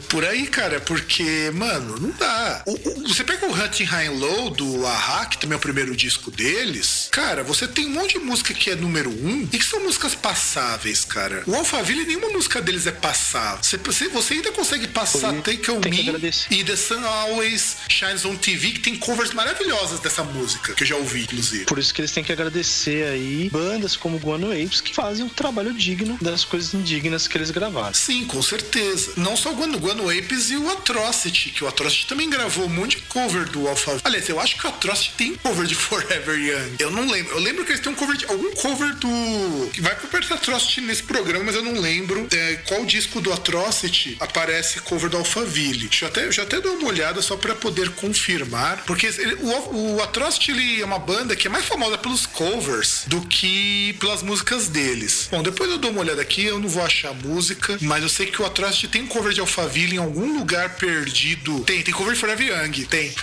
[0.09, 2.63] Por aí, cara, porque, mano, não dá.
[2.67, 5.61] O, o, você pega o Hunting High and Low do Aha, que também é o
[5.61, 9.59] primeiro disco deles, cara, você tem um monte de música que é número um e
[9.59, 11.43] que são músicas passáveis, cara.
[11.47, 13.63] O Alphaville, nenhuma música deles é passável.
[13.63, 18.71] Você, você ainda consegue passar Take On Me e The Sun Always Shines on TV,
[18.71, 21.67] que tem covers maravilhosas dessa música, que eu já ouvi, inclusive.
[21.67, 25.29] Por isso que eles têm que agradecer aí bandas como Guano Apes, que fazem um
[25.29, 27.93] trabalho digno das coisas indignas que eles gravaram.
[27.95, 29.13] Sim, com certeza.
[29.17, 32.69] Não só o Guano, Guano Apes e o Atrocity, que o Atrocity também gravou um
[32.69, 34.03] monte de cover do Alphaville.
[34.05, 36.77] Aliás, eu acho que o Atrocity tem cover de Forever Young.
[36.79, 37.37] Eu não lembro.
[37.37, 38.25] Eu lembro que eles têm um cover de.
[38.27, 39.71] algum cover do.
[39.73, 44.17] que vai pro Atrocity nesse programa, mas eu não lembro é, qual disco do Atrocity
[44.21, 45.89] aparece cover do Alphaville.
[45.89, 48.85] Deixa eu até, deixa eu até dar uma olhada só para poder confirmar.
[48.85, 53.05] Porque ele, o, o Atrocity ele é uma banda que é mais famosa pelos covers
[53.07, 55.29] do que pelas músicas deles.
[55.31, 58.09] Bom, depois eu dou uma olhada aqui, eu não vou achar a música, mas eu
[58.09, 61.61] sei que o Atrocity tem cover de Alphaville em algum lugar perdido.
[61.61, 63.15] Tem, tem cover de Forever Young, tem.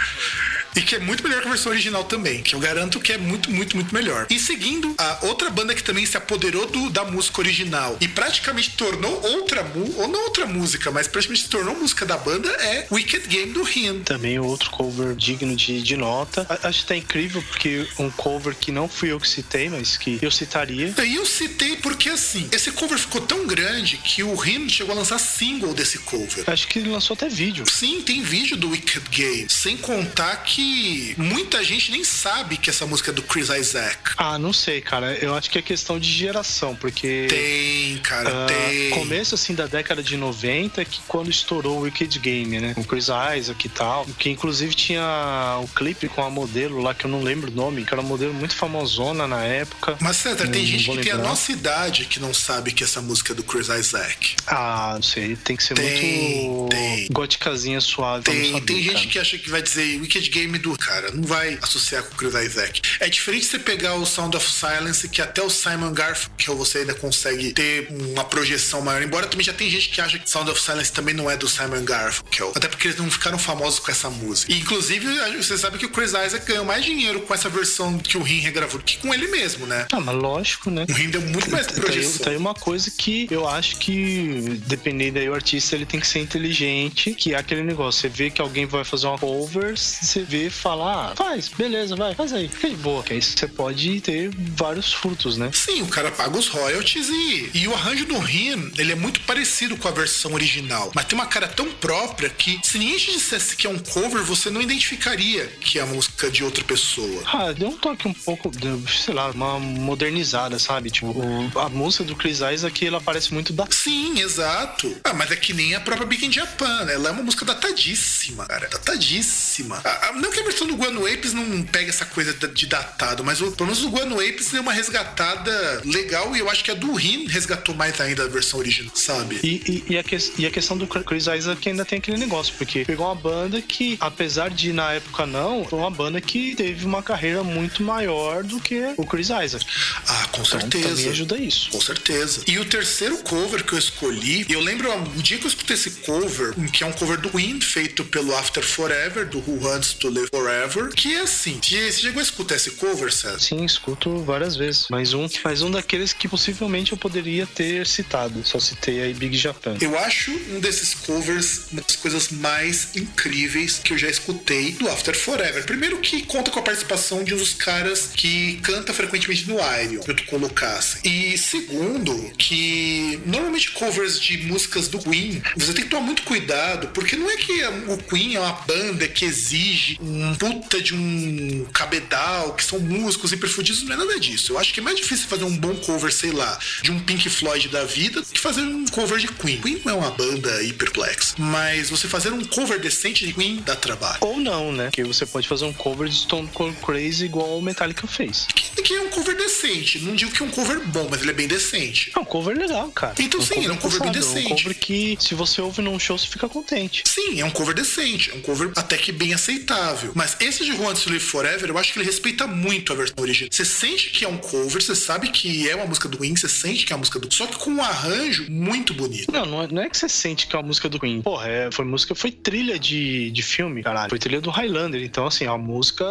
[0.76, 3.18] E que é muito melhor que a versão original também, que eu garanto que é
[3.18, 4.28] muito, muito, muito melhor.
[4.30, 8.72] E seguindo, a outra banda que também se apoderou do, da música original e praticamente
[8.72, 9.66] tornou outra,
[9.98, 13.64] ou não outra música, mas praticamente se tornou música da banda é Wicked Game do
[13.64, 14.00] Rin.
[14.00, 16.46] Também outro cover digno de, de nota.
[16.64, 20.20] Acho que tá incrível porque um cover que não fui eu que citei, mas que
[20.22, 20.94] eu citaria.
[21.04, 25.00] E eu citei porque assim, esse cover ficou tão grande que o Rin chegou a
[25.00, 26.44] lançar single desse cover.
[26.48, 27.66] Acho que ele lançou até vídeo.
[27.70, 29.48] Sim, tem vídeo do Wicked Game.
[29.50, 33.97] Sem contar que que muita gente nem sabe que essa música é do Chris Isaac.
[34.18, 35.14] Ah, não sei, cara.
[35.16, 37.28] Eu acho que é questão de geração, porque.
[37.30, 38.89] Tem, cara, uh, tem.
[38.91, 42.74] Começo assim da década de 90, que quando estourou o Wicked Game, né?
[42.74, 43.07] Com Chris
[43.38, 44.05] Isaac e tal.
[44.18, 47.86] Que inclusive tinha o clipe com a modelo lá, que eu não lembro o nome,
[47.86, 49.97] que era uma modelo muito famosona na época.
[50.01, 51.03] Mas, César, tem gente que lembrar.
[51.03, 54.36] tem a nossa idade que não sabe que essa música é do Chris Isaac.
[54.45, 55.36] Ah, não sei.
[55.36, 56.70] Tem que ser tem, muito.
[56.70, 57.07] Tem.
[57.12, 58.24] Goticazinha suave.
[58.24, 59.07] Tem, tem gente cara.
[59.07, 61.12] que acha que vai dizer Wicked Game do cara.
[61.12, 62.82] Não vai associar com o Chris Isaac.
[63.00, 66.93] É diferente você pegar o Sound of Silence, que até o Simon Garfunkel você ainda
[66.93, 69.02] consegue ter uma projeção maior.
[69.02, 71.47] Embora também já tem gente que acha que Sound of Silence também não é do
[71.47, 72.54] Simon Garfunkel.
[72.56, 74.52] Até porque eles não ficaram famosos com essa música.
[74.52, 75.06] E, inclusive,
[75.38, 78.39] você sabe que o Chris Isaac ganhou mais dinheiro com essa versão que o Rin
[78.39, 79.86] regravou que com ele mesmo, né?
[79.91, 80.86] Ah, mas lógico, né?
[80.89, 82.18] O Rin deu muito mais projeção.
[82.18, 86.08] Tem, tem uma coisa que eu acho que, dependendo aí, o artista ele tem que
[86.08, 88.02] ser inteligente, que é aquele negócio.
[88.02, 91.96] Você vê que alguém vai fazer uma cover, você vê e fala, ah, faz, beleza,
[91.96, 93.04] vai, faz aí, de boa.
[93.04, 95.50] Que aí você pode ter vários frutos, né?
[95.54, 99.20] Sim, o cara paga os royalties e, e o arranjo do Rin, ele é muito
[99.22, 103.12] parecido com a versão original, mas tem uma cara tão própria que se ninguém te
[103.12, 107.24] dissesse que é um cover, você não identificaria que é a música de outra pessoa.
[107.26, 108.52] Ah, deu um toque um pouco,
[108.88, 110.90] sei lá, uma modernizada, sabe?
[110.90, 113.68] Tipo, o, a música do Chris Isaac, ela parece muito da...
[113.70, 114.96] Sim, exato.
[115.04, 116.94] Ah, mas é que nem a própria Big in Japan, né?
[116.94, 119.82] Ela é uma música datadíssima, cara, datadíssima.
[119.84, 123.40] Ah, não que a versão do Guano Apes não pega essa coisa de datado, mas
[123.40, 126.94] pelo menos o Guano Apes deu uma resgatada legal e eu acho que a do
[126.94, 129.40] Rin resgatou mais ainda a versão original, sabe?
[129.44, 132.54] E, e, e, a, que, e a questão do Chris Isaac ainda tem aquele negócio,
[132.58, 136.86] porque pegou uma banda que, apesar de na época não, foi uma banda que teve
[136.86, 139.66] uma carreira muito maior do que o Chris Isaac.
[140.08, 140.90] Ah, com então, certeza.
[140.90, 141.70] Também ajuda isso.
[141.72, 142.42] Com certeza.
[142.48, 145.92] E o terceiro cover que eu escolhi, eu lembro o dia que eu escutei esse
[145.92, 150.10] cover, que é um cover do Wind, feito pelo After Forever, do Who Wants to
[150.28, 151.60] Forever, que é assim.
[151.62, 153.40] Você chegou a escutar esse cover, César?
[153.40, 154.88] Sim, escuto várias vezes.
[154.90, 158.46] Mais um, mais um daqueles que possivelmente eu poderia ter citado.
[158.46, 159.78] Só citei aí Big Japan.
[159.82, 164.88] Eu acho um desses covers uma das coisas mais incríveis que eu já escutei do
[164.90, 165.64] After Forever.
[165.66, 170.02] Primeiro que conta com a participação de um dos caras que canta frequentemente no Iron,
[170.02, 171.00] que eu colocasse.
[171.04, 176.88] E segundo, que normalmente covers de músicas do Queen, você tem que tomar muito cuidado,
[176.90, 181.66] porque não é que o Queen é uma banda que exige um puta de um
[181.74, 184.53] cabedal, que são músicos hiperfudidos, não é nada disso.
[184.53, 187.30] Eu acho que é mais difícil fazer um bom cover, sei lá, de um Pink
[187.30, 189.62] Floyd da vida, que fazer um cover de Queen.
[189.62, 193.76] Queen não é uma banda hiperplex, mas você fazer um cover decente de Queen dá
[193.76, 194.18] trabalho.
[194.22, 194.89] Ou não, né?
[194.91, 198.47] Que você pode fazer um cover de Stone Cold Crazy igual o Metallica fez.
[198.53, 200.00] Que, que é um cover decente.
[200.00, 202.12] Não digo que é um cover bom, mas ele é bem decente.
[202.16, 203.16] É um cover legal, cara.
[203.20, 204.52] Então um sim, é um cover bem decente.
[204.52, 207.04] É um cover que, se você ouve num show, você fica contente.
[207.08, 208.32] Sim, é um cover decente.
[208.32, 210.12] É um cover até que bem aceitável.
[210.16, 213.50] Mas esse de to Live Forever, eu acho que ele respeita muito a versão original.
[213.52, 216.50] Você sente que é um cover, você sabe que é uma música do Queen, você
[216.50, 219.32] sente que é uma música do Só que com um arranjo muito bonito.
[219.32, 221.22] Não, não é, não é que você sente que é uma música do Queen.
[221.22, 224.10] Porra, é, foi música, foi trilha de, de filme, caralho.
[224.10, 225.02] Foi trilha do Highlander.
[225.04, 226.06] Então, assim, é uma música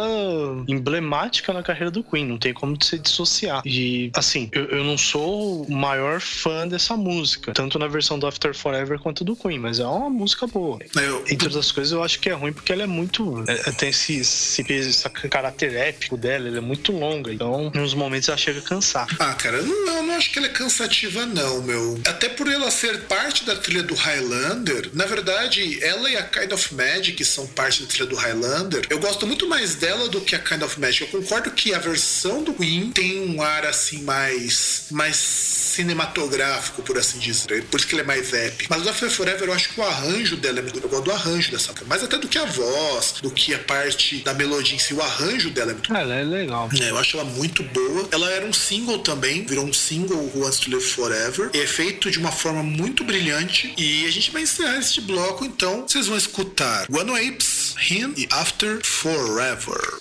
[0.67, 2.27] emblemática na carreira do Queen.
[2.27, 3.63] Não tem como você dissociar.
[3.65, 8.27] E, assim, eu, eu não sou o maior fã dessa música, tanto na versão do
[8.27, 10.79] After Forever quanto do Queen, mas é uma música boa.
[10.97, 11.25] Eu...
[11.29, 13.45] Entre outras coisas, eu acho que é ruim porque ela é muito.
[13.47, 17.33] É, tem esse, esse, esse caráter épico dela, ela é muito longa.
[17.33, 19.07] Então, nos momentos, ela chega a cansar.
[19.19, 22.01] Ah, cara, não, não acho que ela é cansativa, não, meu.
[22.07, 26.53] Até por ela ser parte da trilha do Highlander, na verdade, ela e a Kind
[26.53, 28.87] of Magic são parte da trilha do Highlander.
[28.91, 31.03] Eu gosto muito mais dela do que a Kind of Magic.
[31.03, 36.99] Eu concordo que a versão do Queen tem um ar assim mais mais cinematográfico, por
[36.99, 37.65] assim dizer.
[37.65, 38.73] Por isso que ele é mais épico.
[38.75, 41.51] Mas o After Forever, eu acho que o arranjo dela é muito gosto do arranjo
[41.51, 41.85] dessa música.
[41.87, 44.95] Mais até do que a voz, do que a parte da melodia em si.
[44.95, 46.69] O arranjo dela é muito Ela é legal.
[46.81, 48.09] É, eu acho ela muito boa.
[48.11, 51.51] Ela era um single também, virou um single Who Wants to Live Forever.
[51.55, 53.73] É feito de uma forma muito brilhante.
[53.77, 58.29] E a gente vai encerrar este bloco, então vocês vão escutar One Apes, Him e
[58.31, 59.99] After Forever.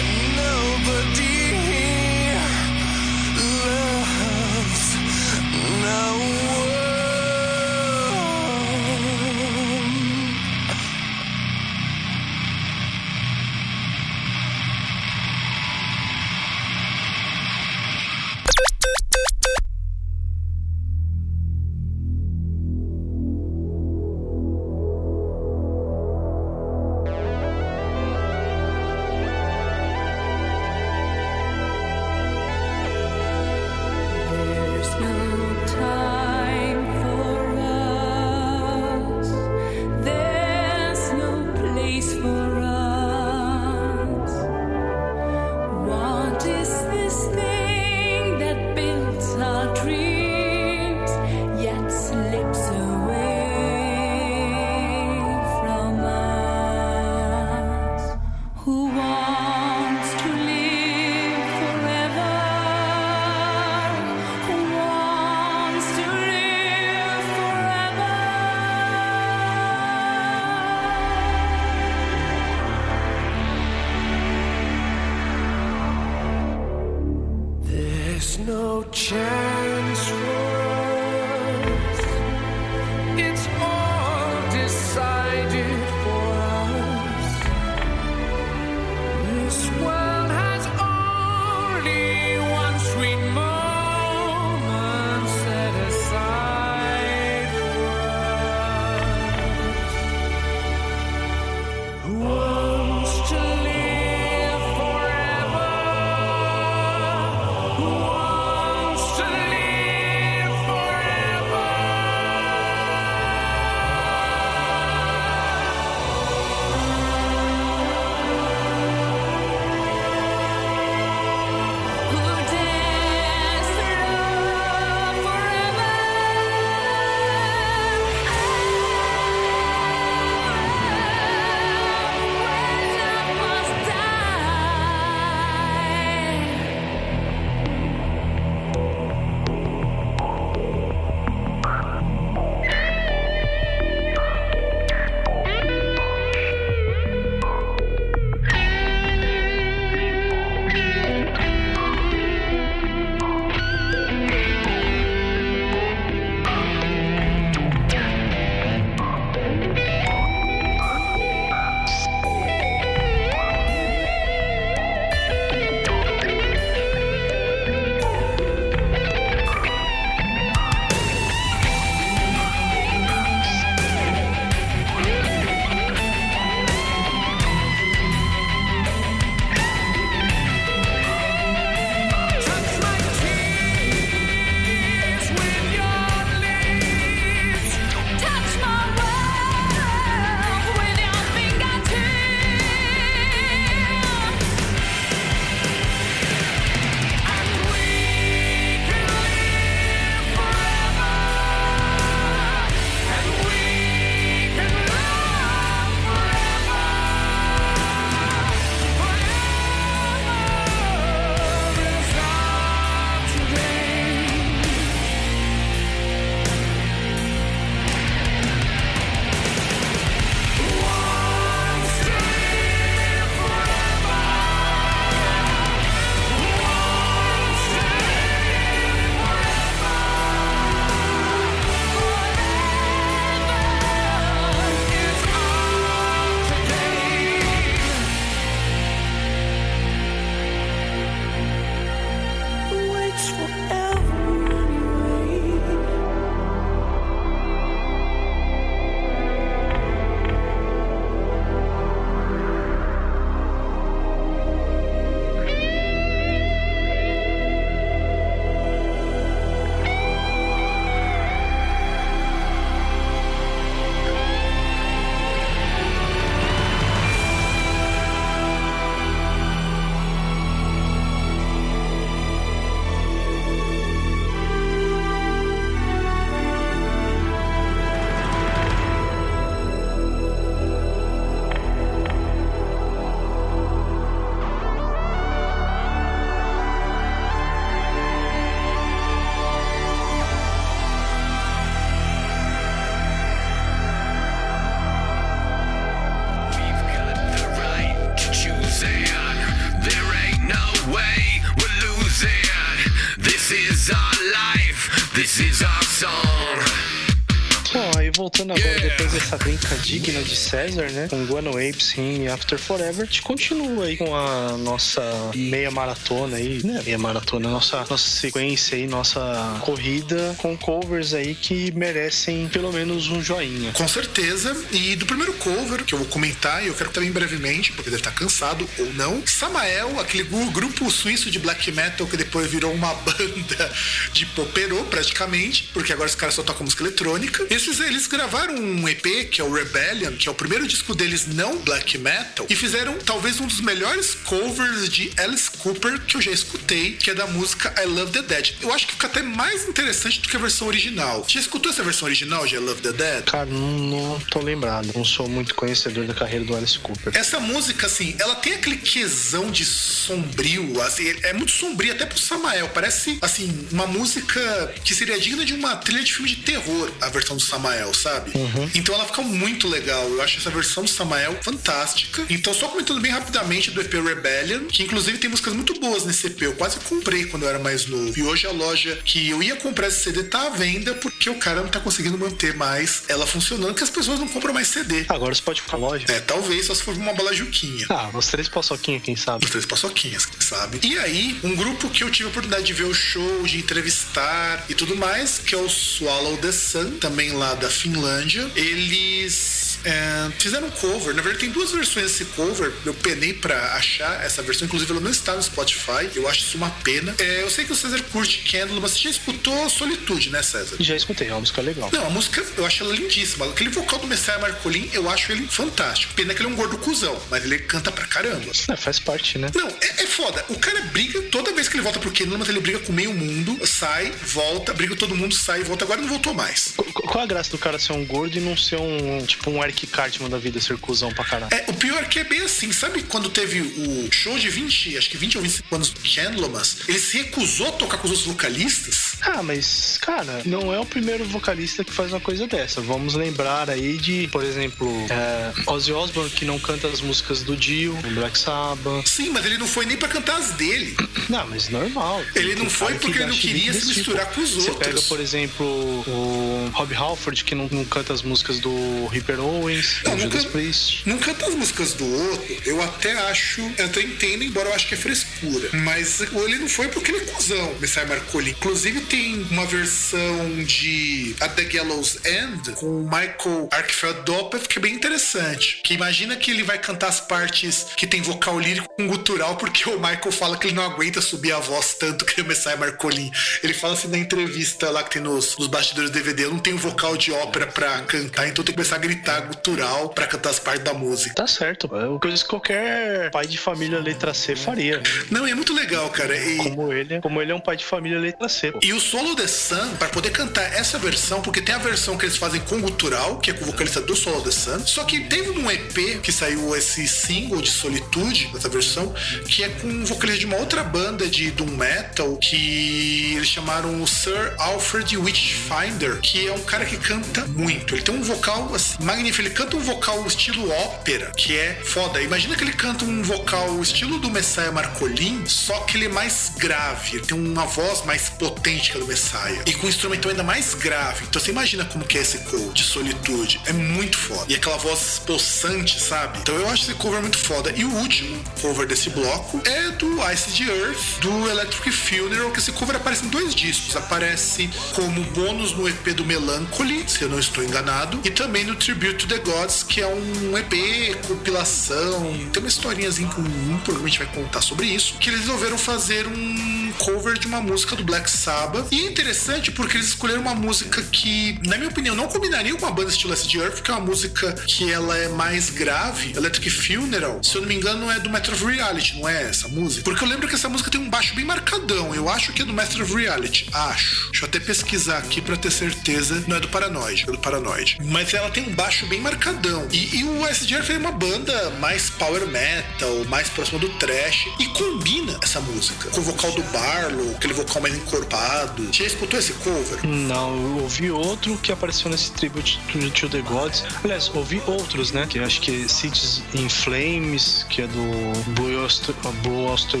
[308.26, 308.85] Voltando agora, depois
[309.16, 311.06] dessa brinca digna de César, né?
[311.08, 315.00] Com Guano Apes e After Forever, a gente continua aí com a nossa
[315.34, 316.82] meia maratona aí, né?
[316.84, 323.08] Meia maratona, nossa, nossa sequência aí, nossa corrida com covers aí que merecem pelo menos
[323.08, 323.72] um joinha.
[323.72, 324.54] Com certeza.
[324.70, 328.00] E do primeiro cover que eu vou comentar, e eu quero também brevemente, porque deve
[328.02, 332.70] estar cansado ou não, Samael, aquele gru- grupo suíço de black metal que depois virou
[332.74, 333.72] uma banda
[334.12, 337.46] de poperô, praticamente, porque agora os caras só tocam música eletrônica.
[337.48, 341.26] Esses, eles gravaram um EP, que é o Rebellion, que é o primeiro disco deles
[341.26, 346.20] não black metal, e fizeram talvez um dos melhores covers de Alice Cooper que eu
[346.20, 348.54] já escutei, que é da música I Love the Dead.
[348.60, 351.24] Eu acho que fica até mais interessante do que a versão original.
[351.28, 353.24] Já escutou essa versão original de I Love the Dead?
[353.24, 354.90] Cara, não, não tô lembrado.
[354.94, 357.16] Não sou muito conhecedor da carreira do Alice Cooper.
[357.16, 362.18] Essa música, assim, ela tem aquele quesão de sombrio, assim, é muito sombrio até pro
[362.18, 362.68] Samael.
[362.70, 367.08] Parece, assim, uma música que seria digna de uma trilha de filme de terror, a
[367.08, 368.32] versão do Samael, sabe?
[368.74, 370.08] Então ela fica muito legal.
[370.08, 372.24] Eu acho essa versão do Samael fantástica.
[372.28, 376.26] Então, só comentando bem rapidamente do EP Rebellion, que inclusive tem músicas muito boas nesse
[376.26, 376.42] EP.
[376.42, 378.12] Eu quase comprei quando eu era mais novo.
[378.16, 381.36] E hoje a loja que eu ia comprar esse CD tá à venda porque o
[381.36, 385.04] cara não tá conseguindo manter mais ela funcionando, porque as pessoas não compram mais CD.
[385.08, 386.06] Agora você pode ficar loja.
[386.08, 387.86] É, talvez só se for uma balajuquinha.
[387.88, 389.44] Ah, os três paçoquinhos, quem sabe?
[389.44, 390.80] Os três paçoquinhas, quem sabe?
[390.82, 394.64] E aí, um grupo que eu tive a oportunidade de ver o show, de entrevistar
[394.68, 398.50] e tudo mais, que é o Swallow the Sun, também lá da Finlândia.
[398.76, 401.14] Eles é, fizeram um cover.
[401.14, 402.72] Na verdade, tem duas versões desse cover.
[402.84, 406.10] Eu penei pra achar essa versão, inclusive ela não está no Spotify.
[406.14, 407.14] Eu acho isso uma pena.
[407.18, 410.76] É, eu sei que o César curte Candle, mas você já escutou Solitude, né, César?
[410.80, 411.88] Já escutei, é uma música legal.
[411.92, 413.46] Não, a música eu acho ela lindíssima.
[413.46, 416.12] Aquele vocal do Messiah Marcolin, eu acho ele fantástico.
[416.14, 418.50] Pena que ele é um gordo cuzão, mas ele canta pra caramba.
[418.68, 419.48] É, faz parte, né?
[419.54, 420.44] Não, é, é foda.
[420.48, 423.12] O cara briga toda vez que ele volta pro Kenley, mas ele briga com meio
[423.12, 425.84] mundo, sai, volta, briga com todo mundo, sai, volta.
[425.84, 426.72] Agora não voltou mais.
[426.76, 429.62] Qu- Qual a graça do cara ser um gordo e não ser um, tipo, um
[429.76, 431.52] Eric Cartman da vida, ser cuzão pra caralho?
[431.52, 432.72] É, o pior é que é bem assim.
[432.72, 436.78] Sabe quando teve o show de 20, acho que 20 ou 25 anos do Candlemas?
[436.88, 439.16] Ele se recusou a tocar com os outros vocalistas?
[439.20, 442.80] Ah, mas, cara, não é o primeiro vocalista que faz uma coisa dessa.
[442.80, 447.56] Vamos lembrar aí de, por exemplo, é, Ozzy Osbourne, que não canta as músicas do
[447.56, 449.06] Dio, do Black Sabbath.
[449.06, 450.96] Sim, mas ele não foi nem pra cantar as dele.
[451.28, 452.22] Não, mas normal.
[452.36, 454.86] Ele não foi porque ele não queria se misturar com os Você outros.
[454.86, 460.00] pega, por exemplo, o Rob Halford, que não, não canta as músicas do Ripper Owens,
[460.04, 461.02] Não, Judas nunca- Priest.
[461.06, 464.86] Não canta as músicas do outro, eu até acho, eu até entendo, embora eu acho
[464.88, 465.68] que é frescura.
[465.72, 468.50] Mas ele não foi porque ele é cuzão, Messiah Marcoli.
[468.50, 474.78] Inclusive tem uma versão de At the Gallows End com o Michael Arkfeld Doppler que
[474.78, 475.80] é bem interessante.
[475.82, 479.88] Que imagina que ele vai cantar as partes que tem vocal lírico com gutural, porque
[479.88, 483.30] o Michael fala que ele não aguenta subir a voz tanto que o Messiah Marcolin.
[483.62, 486.58] Ele fala assim na entrevista lá que tem nos, nos bastidores do DVD, eu não
[486.58, 490.26] tenho vocal de ópera pra cantar, então eu tenho que começar a gritar gutural pra
[490.26, 491.34] cantar as partes da música.
[491.34, 491.86] Tá certo.
[491.94, 495.02] É coisa que qualquer pai de família letra C faria.
[495.30, 496.36] Não, é muito legal, cara.
[496.36, 498.72] E, Como ele, como ele é um pai de família letra C.
[498.72, 498.80] pô.
[498.82, 502.24] e o Solo The Sun, para poder cantar essa versão, porque tem a versão que
[502.24, 505.20] eles fazem com gutural, que é com o vocalista do Solo The Sun, só que
[505.24, 509.12] teve um EP que saiu esse single de Solitude, dessa versão,
[509.48, 514.02] que é com um vocalista de uma outra banda de Doom Metal, que eles chamaram
[514.02, 517.94] o Sir Alfred Witchfinder, que é um cara que canta muito.
[517.94, 522.20] Ele tem um vocal assim, magnífico, ele canta um vocal estilo ópera, que é foda.
[522.20, 526.52] Imagina que ele canta um vocal estilo do Messiah Marcolin, só que ele é mais
[526.56, 529.62] grave, ele tem uma voz mais potente que a do Messiah.
[529.66, 531.24] E com um instrumental ainda mais grave.
[531.28, 533.60] Então você imagina como que é esse cover de solitude.
[533.66, 534.46] É muito foda.
[534.48, 536.38] E aquela voz possante, sabe?
[536.40, 537.72] Então eu acho esse cover muito foda.
[537.76, 542.58] E o último cover desse bloco é do Ice the Earth, do Electric Funeral, que
[542.58, 543.96] esse cover aparece em dois discos.
[543.96, 548.74] Aparece como bônus no EP do Melancholy, se eu não estou enganado, e também no
[548.76, 552.22] Tribute to the Gods, que é um EP, compilação,
[552.52, 553.78] tem uma historinhazinha com um
[554.18, 558.30] vai contar sobre isso, que eles resolveram fazer um cover de uma música do Black
[558.30, 558.88] Sabbath.
[558.90, 562.84] E é interessante porque eles escolheram uma música que, na minha opinião, não combinaria com
[562.84, 566.32] uma banda estilo Acid Earth, que é uma música que ela é mais grave.
[566.36, 569.68] Electric Funeral, se eu não me engano, é do Master of Reality, não é essa
[569.68, 570.04] música?
[570.04, 572.14] Porque eu lembro que essa música tem um baixo bem marcadão.
[572.14, 573.68] Eu acho que é do Master of Reality.
[573.72, 574.30] Acho.
[574.30, 576.44] Deixa eu até pesquisar aqui pra ter certeza.
[576.46, 577.98] Não é do Paranoid, é do Paranoid.
[578.04, 579.86] Mas ela tem um baixo bem marcadão.
[579.92, 584.46] E, e o Earth é uma banda mais power metal, mais próxima do trash.
[584.58, 585.25] E combina
[585.56, 588.88] essa música com o vocal do Barlow, aquele vocal mais encorpado.
[588.92, 590.06] Já escutou esse cover?
[590.06, 592.78] Não, eu ouvi outro que apareceu nesse Tribute
[593.14, 593.82] to, the Gods.
[594.04, 595.26] Aliás, ouvi outros, né?
[595.28, 600.00] Que acho que é Cities in Flames, que é do Blue Oyster, Blue Oyster,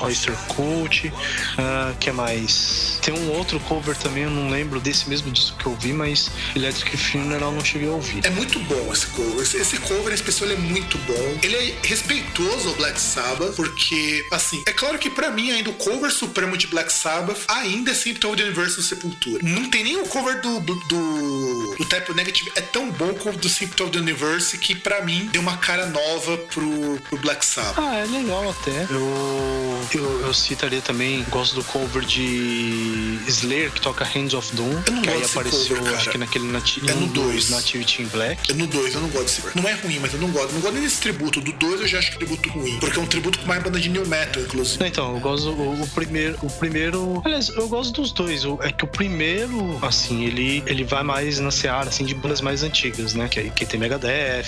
[0.00, 1.12] Oyster Cult.
[1.58, 2.98] Ah, que mais?
[3.02, 6.30] Tem um outro cover também, eu não lembro desse mesmo disco que eu ouvi, mas
[6.56, 8.24] Electric Funeral não cheguei a ouvir.
[8.24, 9.42] É muito bom esse cover.
[9.42, 11.38] Esse, esse cover especial ele é muito bom.
[11.42, 15.74] Ele é respeitoso ao Black Sabbath, porque, assim, é claro que pra mim ainda o
[15.74, 19.40] cover supremo de Black Sabbath ainda é Symptom of the Universe do Sepultura.
[19.42, 23.36] Não tem nem o cover do, do, do, do Type Negative é tão bom como
[23.36, 27.18] o do Symptom of the Universe que pra mim deu uma cara nova pro, pro
[27.18, 27.78] Black Sabbath.
[27.78, 28.86] Ah, é legal até.
[28.90, 34.70] Eu, eu, eu citaria também, gosto do cover de Slayer, que toca Hands of Doom,
[34.86, 37.06] Eu não que aí gosto desse apareceu, cover, acho que naquele nati É no um
[37.08, 37.50] dos dois.
[37.50, 38.52] Nativity in Black.
[38.54, 39.62] No 2 eu não gosto desse cover.
[39.62, 40.52] Não é ruim, mas eu não gosto.
[40.52, 41.40] Não gosto nem desse tributo.
[41.40, 42.78] Do 2 eu já acho tributo ruim.
[42.78, 44.83] Porque é um tributo com mais banda de new metal, inclusive.
[44.84, 48.44] Não, Então, eu gosto o, o primeiro, o primeiro, aliás, eu gosto dos dois.
[48.44, 52.40] O- É que o primeiro, assim, ele, ele vai mais na seara, assim, de bandas
[52.40, 53.28] mais antigas, né?
[53.28, 54.44] Que aí que tem Megadeth,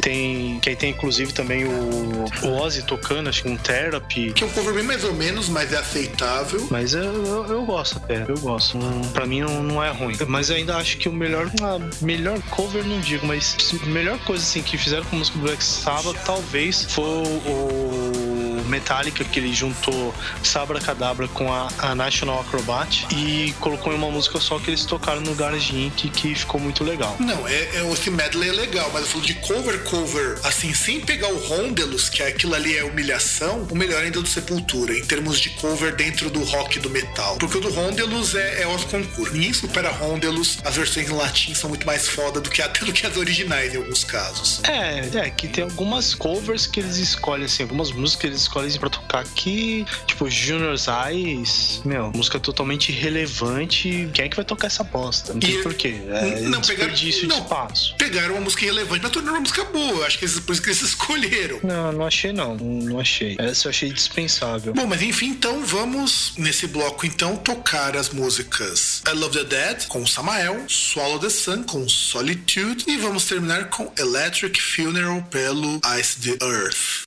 [0.00, 4.32] tem que aí tem inclusive também o, o Ozzy tocando, acho que um Therapy.
[4.32, 6.66] Que é um cover bem mais ou menos, mas é aceitável.
[6.70, 8.78] Mas eu, eu, eu gosto até, eu gosto.
[8.78, 10.16] Não, pra mim não, não é ruim.
[10.26, 14.18] Mas eu ainda acho que o melhor, ah, melhor cover não digo, mas a melhor
[14.20, 18.19] coisa assim que fizeram com a música do Black Sabbath talvez foi o
[18.64, 24.10] Metallica que ele juntou Sabra Cadabra com a, a National Acrobat e colocou em uma
[24.10, 27.16] música só que eles tocaram no Garage Inc que ficou muito legal.
[27.18, 31.00] Não, é, é, esse medley é legal, mas eu falo de cover, cover, assim, sem
[31.00, 35.04] pegar o Rondelus, que aquilo ali é humilhação, o melhor ainda é do Sepultura, em
[35.04, 37.36] termos de cover dentro do rock e do metal.
[37.38, 39.34] Porque o do Rondelus é, é os concursos.
[39.34, 42.92] Ninguém supera Rondelus, as versões em latim são muito mais foda do que até do
[42.92, 44.60] que as originais em alguns casos.
[44.64, 48.78] É, é, que tem algumas covers que eles escolhem, assim, algumas músicas que eles escolhem
[48.80, 54.10] pra tocar que, tipo, Junior's Eyes, meu, música totalmente irrelevante.
[54.12, 55.32] Quem é que vai tocar essa bosta?
[55.32, 56.00] Não sei E- por quê.
[56.08, 57.94] É Não, pegaram- de espaço.
[57.96, 60.06] Pegaram uma música irrelevante, mas tornaram uma música boa.
[60.06, 61.60] Acho que eles- por isso que eles escolheram.
[61.62, 63.36] Não, não achei não, não achei.
[63.38, 64.74] Essa eu achei dispensável.
[64.74, 69.86] Bom, mas enfim, então vamos nesse bloco então tocar as músicas I Love the Dead
[69.86, 76.18] com Samael, Swallow the Sun com Solitude e vamos terminar com Electric Funeral pelo Ice
[76.20, 77.04] the Earth.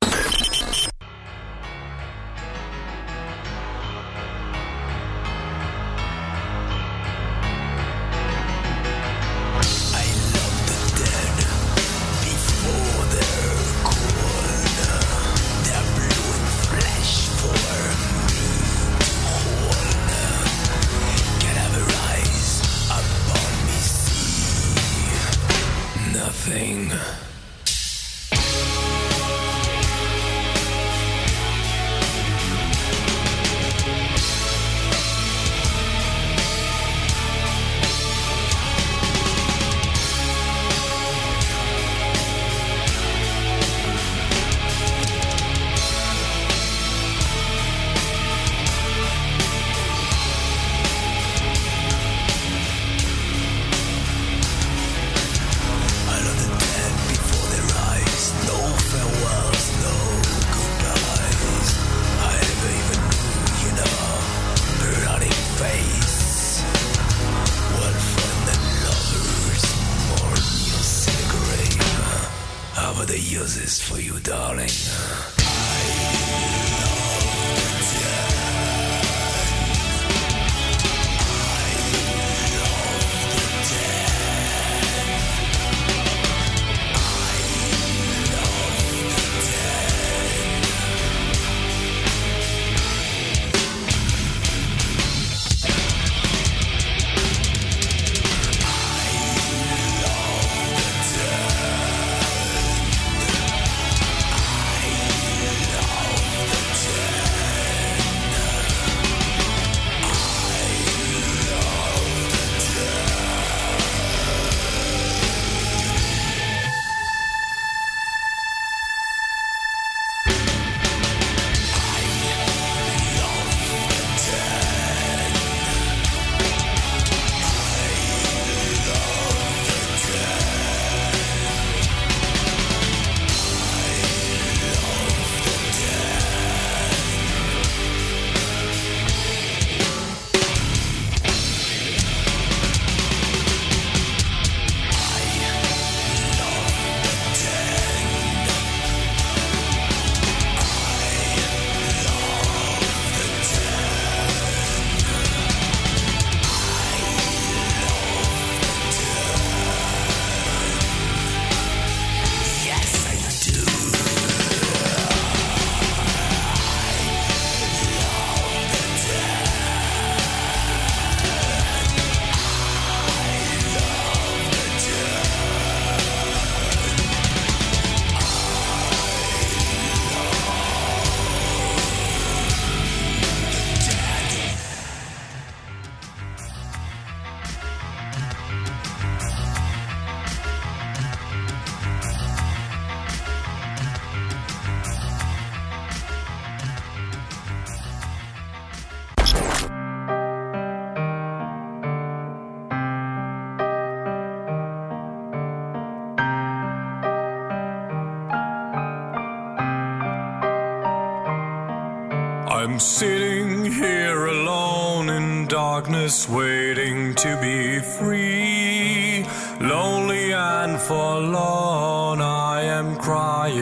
[216.03, 219.25] darkness waiting to be free.
[219.61, 223.53] Lonely and forlorn, I am crying.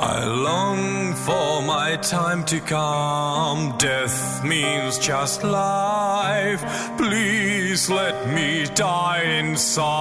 [0.00, 3.76] I long for my time to come.
[3.78, 6.62] Death means just life.
[6.98, 9.99] Please let me die inside.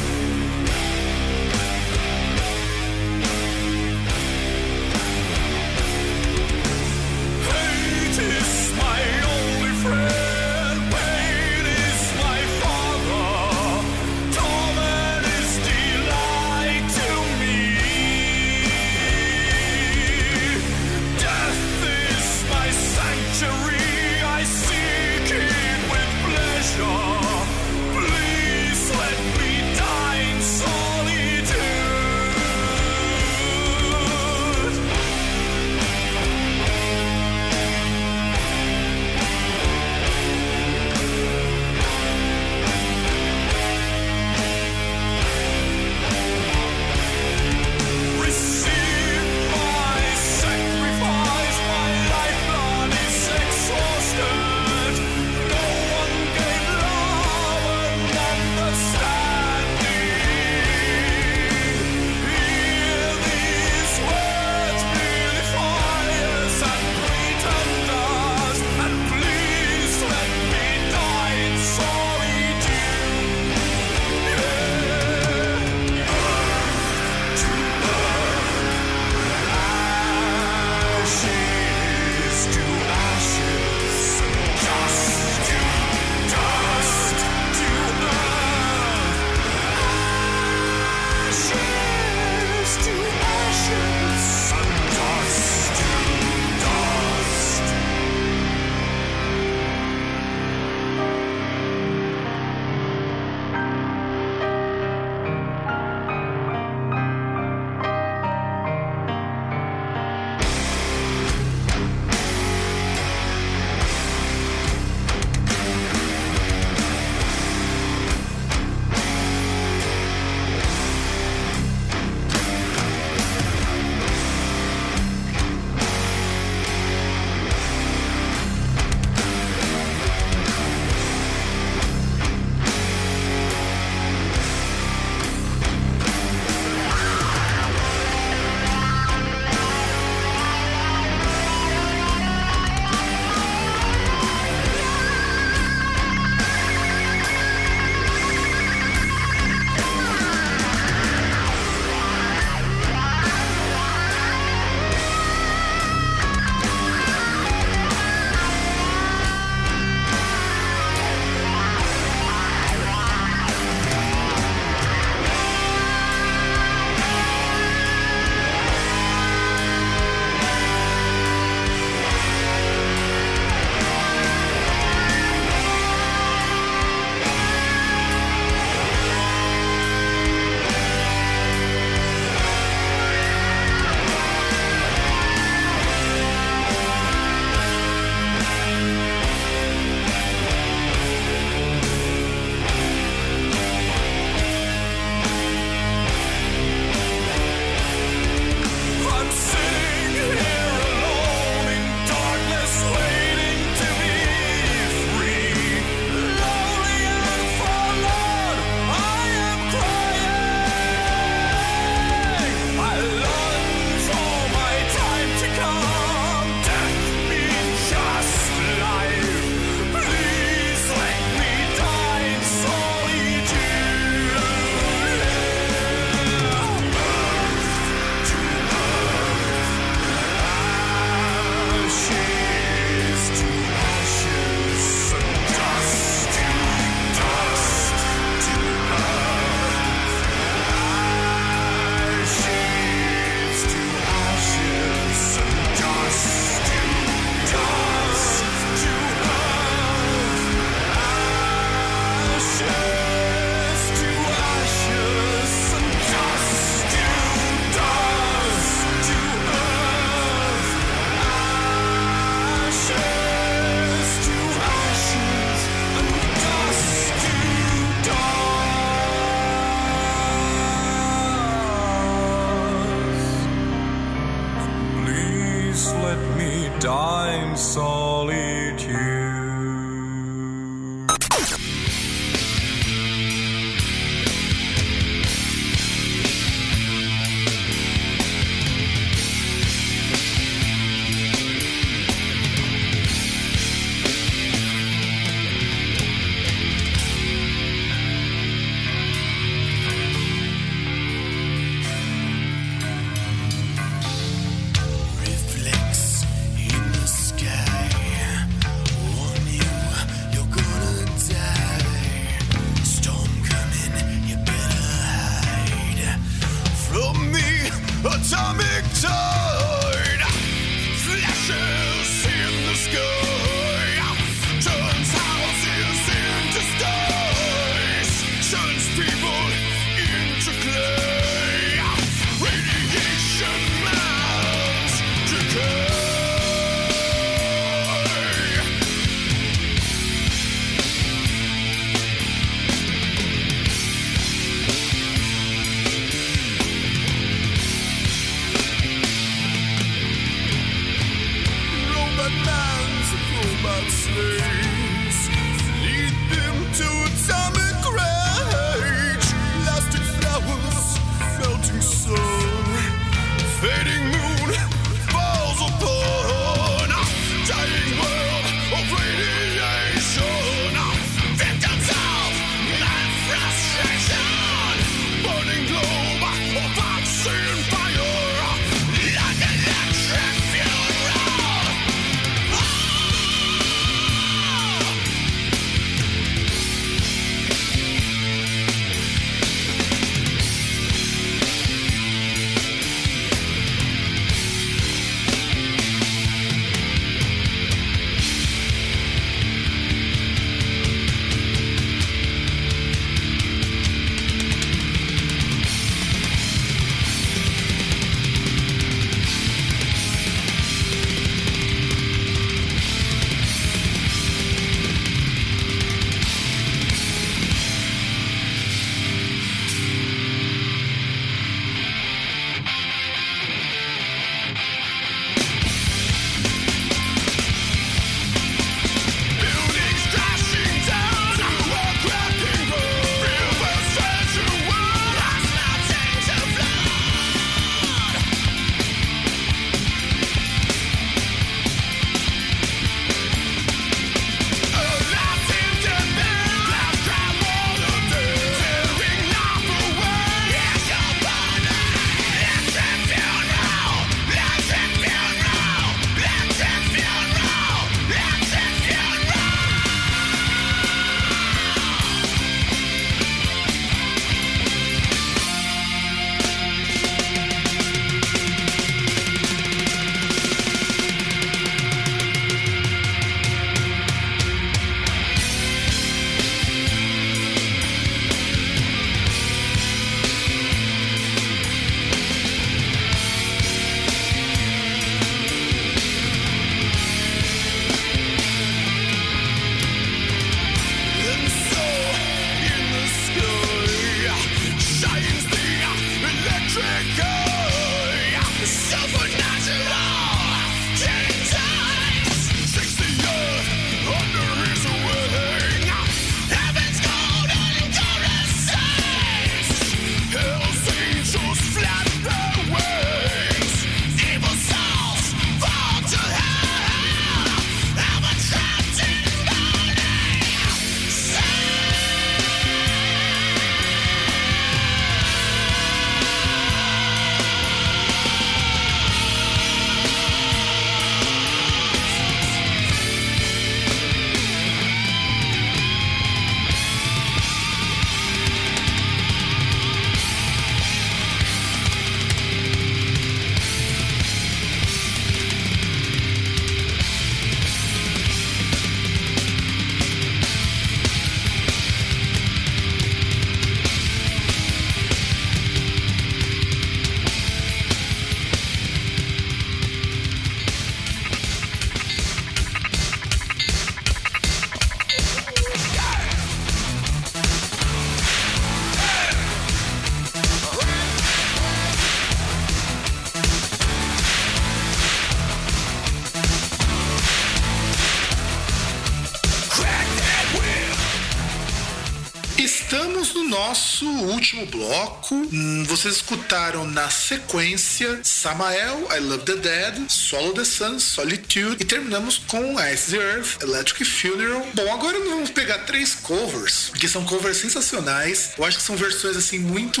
[583.74, 585.34] Nosso último bloco.
[585.34, 591.84] Hum, vocês escutaram na sequência Samael, I Love the Dead, Swallow the Sun, Solitude e
[591.84, 594.64] terminamos com Ice the Earth, Electric Funeral.
[594.74, 598.52] Bom, agora nós vamos pegar três covers, que são covers sensacionais.
[598.56, 600.00] Eu acho que são versões assim muito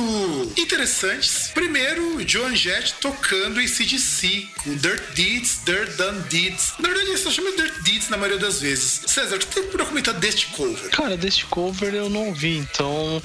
[0.56, 1.50] interessantes.
[1.52, 6.74] Primeiro, Joan Jett tocando ACDC com Dirt Deeds, Dirt Done Deeds.
[6.78, 9.00] Na verdade, eles só chamam de Dirt Deeds na maioria das vezes.
[9.14, 10.90] César, o que tem pra comentar deste cover?
[10.90, 13.22] Cara, deste cover eu não vi, então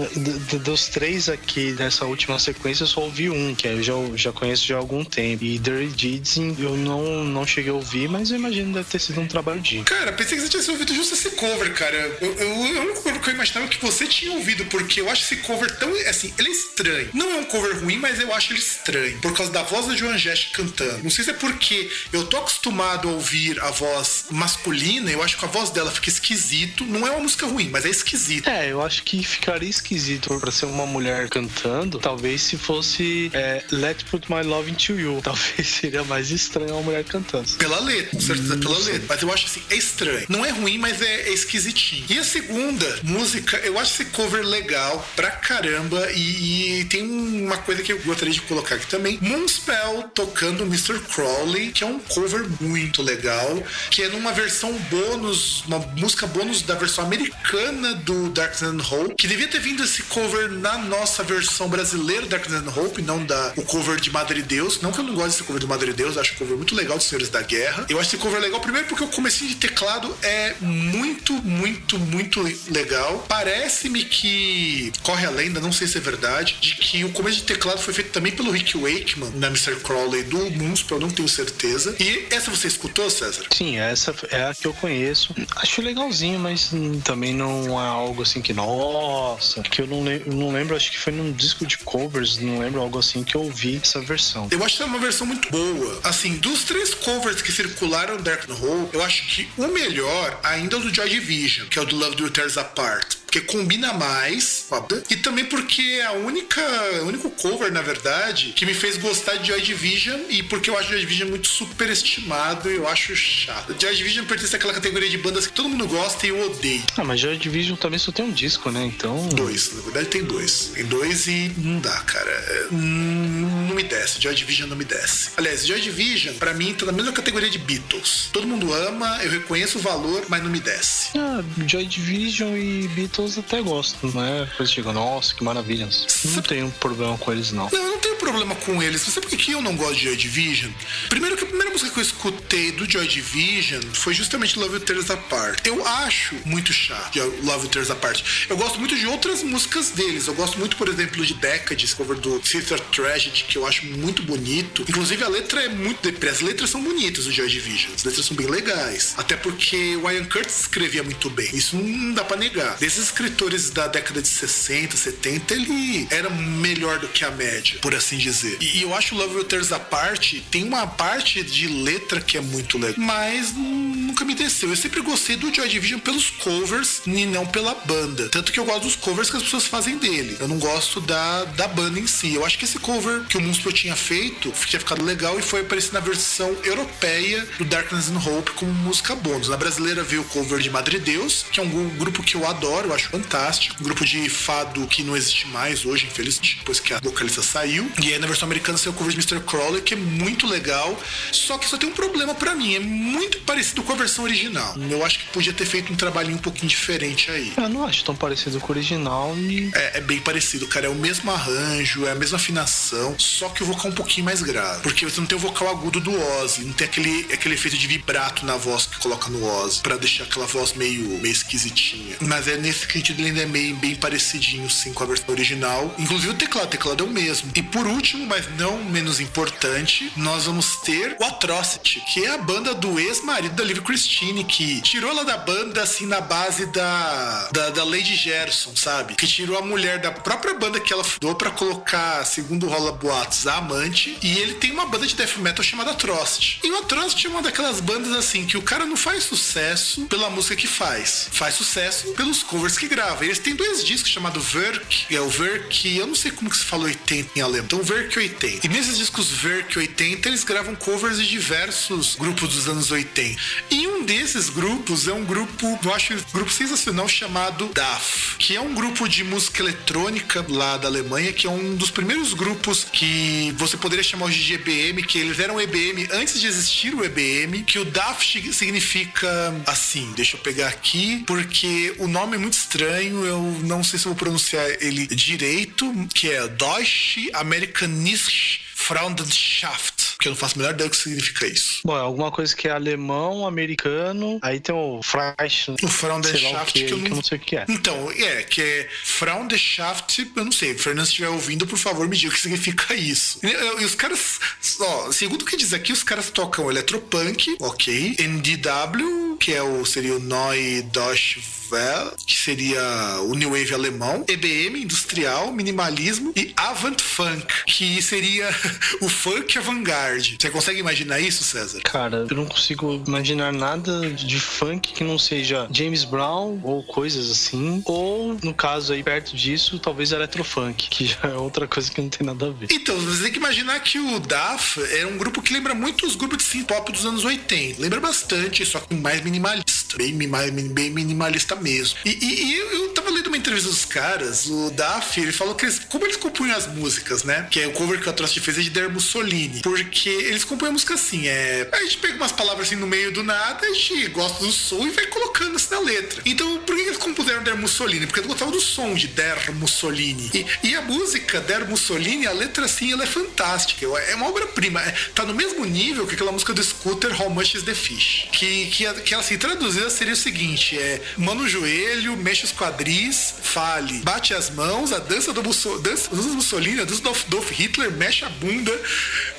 [0.63, 4.67] dos três aqui dessa última sequência eu só ouvi um, que eu já, já conheço
[4.67, 5.43] já há algum tempo.
[5.43, 8.99] E Dirty Deeds eu não, não cheguei a ouvir, mas eu imagino que deve ter
[8.99, 9.81] sido um trabalho de.
[9.81, 11.97] Cara, pensei que você tivesse ouvido justo esse cover, cara.
[12.21, 15.23] Eu, eu, eu, não cover que eu imaginava que você tinha ouvido, porque eu acho
[15.23, 15.89] esse cover tão.
[16.07, 17.09] Assim, ele é estranho.
[17.15, 19.17] Não é um cover ruim, mas eu acho ele estranho.
[19.21, 21.03] Por causa da voz da Joan Jett cantando.
[21.03, 25.35] Não sei se é porque eu tô acostumado a ouvir a voz masculina, eu acho
[25.35, 26.85] que a voz dela fica esquisito.
[26.85, 28.49] Não é uma música ruim, mas é esquisito.
[28.49, 31.99] É, eu acho que ficaria esquisito pra ser uma mulher cantando.
[31.99, 35.21] Talvez se fosse é, Let's Put My Love Into You.
[35.23, 37.49] Talvez seria mais estranho uma mulher cantando.
[37.57, 39.03] Pela letra, com certeza pela letra.
[39.07, 40.25] Mas eu acho assim, é estranho.
[40.29, 42.05] Não é ruim, mas é, é esquisitinho.
[42.09, 46.11] E a segunda música, eu acho esse cover legal pra caramba.
[46.11, 50.99] E, e tem uma coisa que eu gostaria de colocar aqui também: Moonspell tocando Mr.
[50.99, 53.61] Crowley, que é um cover muito legal.
[53.89, 59.15] Que é numa versão bônus, uma música bônus da versão americana do Dark and Hope.
[59.15, 63.23] Que devia ter vindo esse cover na nossa versão brasileira do Dark and Hope, não
[63.23, 64.81] da, o cover de Madre Deus.
[64.81, 66.73] Não que eu não goste desse cover do Madre Deus, eu acho o cover muito
[66.75, 67.85] legal de Senhores da Guerra.
[67.87, 72.41] Eu acho esse cover legal, primeiro porque o comecinho de teclado é muito, muito, muito
[72.69, 73.25] legal.
[73.27, 77.43] Parece-me que corre a lenda, não sei se é verdade, de que o começo de
[77.43, 79.75] teclado foi feito também pelo Rick Wakeman na Mr.
[79.81, 81.95] Crowley do Moonspell, eu não tenho certeza.
[81.99, 83.43] E essa você escutou, César?
[83.51, 85.35] Sim, essa é a que eu conheço.
[85.61, 86.71] Acho legalzinho, mas
[87.03, 90.97] também não é algo assim que, nossa, que eu não, eu não lembro, acho que
[90.97, 94.47] foi num disco de covers, não lembro algo assim que eu ouvi essa versão.
[94.51, 95.99] Eu acho que é uma versão muito boa.
[96.03, 100.79] Assim, dos três covers que circularam Dark Hole, eu acho que o melhor ainda é
[100.79, 103.18] o do Joy Division, que é o do Love Do Tears Apart.
[103.29, 104.65] Porque combina mais.
[105.07, 106.59] E também porque é a única,
[107.03, 110.19] o único cover, na verdade, que me fez gostar de Joy Division.
[110.29, 113.75] E porque eu acho Joy Division muito superestimado e eu acho chato.
[113.79, 116.81] Joy Division pertence àquela categoria de bandas que todo mundo gosta e eu odeio.
[116.97, 118.83] Ah, mas Joy Division também só tem um disco, né?
[118.83, 119.29] Então.
[119.29, 120.71] Dois, na verdade tem dois.
[120.73, 122.67] Tem dois e não dá, cara.
[122.71, 124.19] Hum, Não me desce.
[124.19, 125.29] Joy Division não me desce.
[125.37, 128.29] Aliás, Joy Division, pra mim, tá na mesma categoria de Beatles.
[128.33, 131.09] Todo mundo ama, eu reconheço o valor, mas não me desce.
[131.15, 134.45] Ah, Joy Division e Beatles até gosto, não é?
[134.57, 135.89] Coisa chega, nossa, que maravilha.
[136.25, 137.69] Não tenho problema com eles, não.
[137.71, 139.01] Não, eu não tenho problema com eles.
[139.01, 140.71] Você sabe por que eu não gosto de Joy Division?
[141.09, 144.79] Primeiro que a primeira música que eu escutei do Joy Division foi justamente Love You
[144.81, 145.65] Tears Apart.
[145.65, 148.23] Eu acho muito chato Love You Tears Apart.
[148.49, 150.27] Eu gosto muito de outras músicas deles.
[150.27, 154.23] Eu gosto muito, por exemplo, de Decades, cover do Sister Tragedy, que eu acho muito
[154.23, 154.85] bonito.
[154.87, 156.29] Inclusive, a letra é muito depressa.
[156.39, 157.93] As letras são bonitas do Joy Division.
[157.95, 159.13] As letras são bem legais.
[159.17, 161.49] Até porque o Ian Curtis escrevia muito bem.
[161.53, 162.77] Isso não dá pra negar.
[162.77, 167.93] Desses escritores da década de 60, 70, ele era melhor do que a média, por
[167.93, 168.57] assim dizer.
[168.61, 172.41] E, eu acho o Love You Tears Apart tem uma parte de letra que é
[172.41, 174.69] muito legal, mas nunca me desceu.
[174.69, 178.29] Eu sempre gostei do Joy Division pelos covers e não pela banda.
[178.29, 180.37] Tanto que eu gosto dos covers que as pessoas fazem dele.
[180.39, 182.35] Eu não gosto da, da banda em si.
[182.35, 185.61] Eu acho que esse cover que o Moonspell tinha feito tinha ficado legal e foi
[185.61, 189.49] aparecer na versão europeia do Darkness and Hope como música bônus.
[189.49, 192.89] Na brasileira veio o cover de Madre Deus, que é um grupo que eu adoro,
[192.89, 193.75] eu acho fantástico.
[193.79, 197.89] Um grupo de fado que não existe mais hoje, infelizmente, depois que a vocalista saiu.
[198.01, 199.45] E aí na versão americana saiu o cover de Mr.
[199.45, 200.99] Crowley, que é muito legal.
[201.31, 204.75] Só que só tem um problema pra mim, é muito parecido com a versão original.
[204.89, 207.53] Eu acho que podia ter feito um trabalhinho um pouquinho diferente aí.
[207.55, 209.71] Eu não acho tão parecido com o original e.
[209.73, 210.87] É, é bem parecido, cara.
[210.87, 214.25] É o mesmo arranjo, é a mesma afinação, só que o vocal é um pouquinho
[214.25, 214.81] mais grave.
[214.81, 217.87] Porque você não tem o vocal agudo do Ozzy, não tem aquele, aquele efeito de
[217.87, 222.17] vibrato na voz que coloca no Ozzy, pra deixar aquela voz meio, meio esquisitinha.
[222.21, 225.93] Mas é nesse sentido ele ainda é meio bem parecidinho, sim, com a versão original.
[225.97, 227.51] Inclusive o teclado, o teclado é o mesmo.
[227.55, 232.37] E por último, mas não menos importante, nós vamos ter o Atrocity, que é a
[232.37, 237.49] banda do ex-marido da Liv Christine, que tirou ela da banda assim na base da,
[237.51, 239.15] da, da Lady Gerson, sabe?
[239.15, 243.47] Que tirou a mulher da própria banda que ela fundou pra colocar, segundo rola boatos,
[243.47, 244.17] a amante.
[244.21, 246.59] E ele tem uma banda de death metal chamada Atrocity.
[246.63, 250.29] E o Atrocity é uma daquelas bandas assim que o cara não faz sucesso pela
[250.29, 253.25] música que faz, faz sucesso pelos covers que grava.
[253.25, 256.63] Eles têm dois discos chamados Verk, é o Verk, eu não sei como que se
[256.63, 258.65] fala 80 em alemão, então Verk 80.
[258.65, 263.39] E nesses discos Verk 80 eles gravam covers de diversos grupos dos anos 80.
[263.69, 268.55] E um desses grupos é um grupo, eu acho um grupo sensacional chamado DAF, que
[268.55, 272.85] é um grupo de música eletrônica lá da Alemanha, que é um dos primeiros grupos
[272.85, 277.03] que você poderia chamar hoje de EBM, que eles eram EBM antes de existir o
[277.03, 279.29] EBM, que o DAF significa
[279.67, 284.05] assim, deixa eu pegar aqui, porque o nome é muito estranho, eu não sei se
[284.05, 290.73] vou pronunciar ele direito, que é Deutsche Amerikanische Freundschaft, que eu não faço a menor
[290.73, 291.79] ideia do que significa isso.
[291.85, 296.83] Bom, é alguma coisa que é alemão, americano, aí tem o Freisch, O Freundschaft, que,
[296.85, 297.65] que eu que eu não não sei o que é.
[297.69, 300.73] Então, é, que é Freundschaft, eu não sei.
[300.73, 303.39] Se Fernando estiver ouvindo, por favor, me diga o que significa isso.
[303.43, 304.39] E, e os caras,
[304.79, 308.17] ó, segundo o que diz aqui, os caras tocam eletropunk, ok.
[308.19, 311.41] NDW, que é o, seria o Neue Deutsche
[311.71, 312.81] Welle, que seria
[313.21, 314.25] o New Wave alemão.
[314.27, 316.33] EBM, industrial, minimalismo.
[316.35, 318.49] E Avant Funk, que seria
[319.01, 320.08] o funk avant-garde.
[320.17, 321.79] Você consegue imaginar isso, César?
[321.81, 327.29] Cara, eu não consigo imaginar nada de funk que não seja James Brown ou coisas
[327.29, 327.81] assim.
[327.85, 332.09] Ou, no caso aí, perto disso, talvez eletrofunk, que já é outra coisa que não
[332.09, 332.67] tem nada a ver.
[332.71, 336.15] Então, você tem que imaginar que o DAF é um grupo que lembra muito os
[336.15, 337.81] grupos de synth pop dos anos 80.
[337.81, 339.97] Lembra bastante, só que mais minimalista.
[339.97, 341.97] Bem, bem minimalista mesmo.
[342.05, 345.65] E, e- e eu, tava lendo uma entrevista dos caras, o DAF, ele falou que
[345.65, 347.47] eles, como eles compunham as músicas, né?
[347.49, 349.61] Que é o cover que o Atrocity fez é de Der Mussolini.
[349.61, 351.67] Porque eles compõem a música assim, é...
[351.71, 354.85] A gente pega umas palavras assim no meio do nada, a gente gosta do som
[354.87, 356.21] e vai colocando assim na letra.
[356.25, 358.05] Então, por que eles compuseram Der Mussolini?
[358.05, 360.29] Porque eles gostavam do som de Der Mussolini.
[360.33, 363.85] E, e a música Der Mussolini, a letra assim, ela é fantástica.
[363.85, 364.81] É uma obra-prima.
[364.81, 368.27] É- Tá no mesmo nível que aquela música do Scooter, How Much is the Fish?
[368.31, 372.51] Que, que, que ela assim, traduzida seria o seguinte: é mano o joelho, mexe os
[372.53, 375.41] quadris, fale, bate as mãos, a dança do,
[375.79, 378.71] dança do Mussolini, a dança do Adolf Hitler, mexe a bunda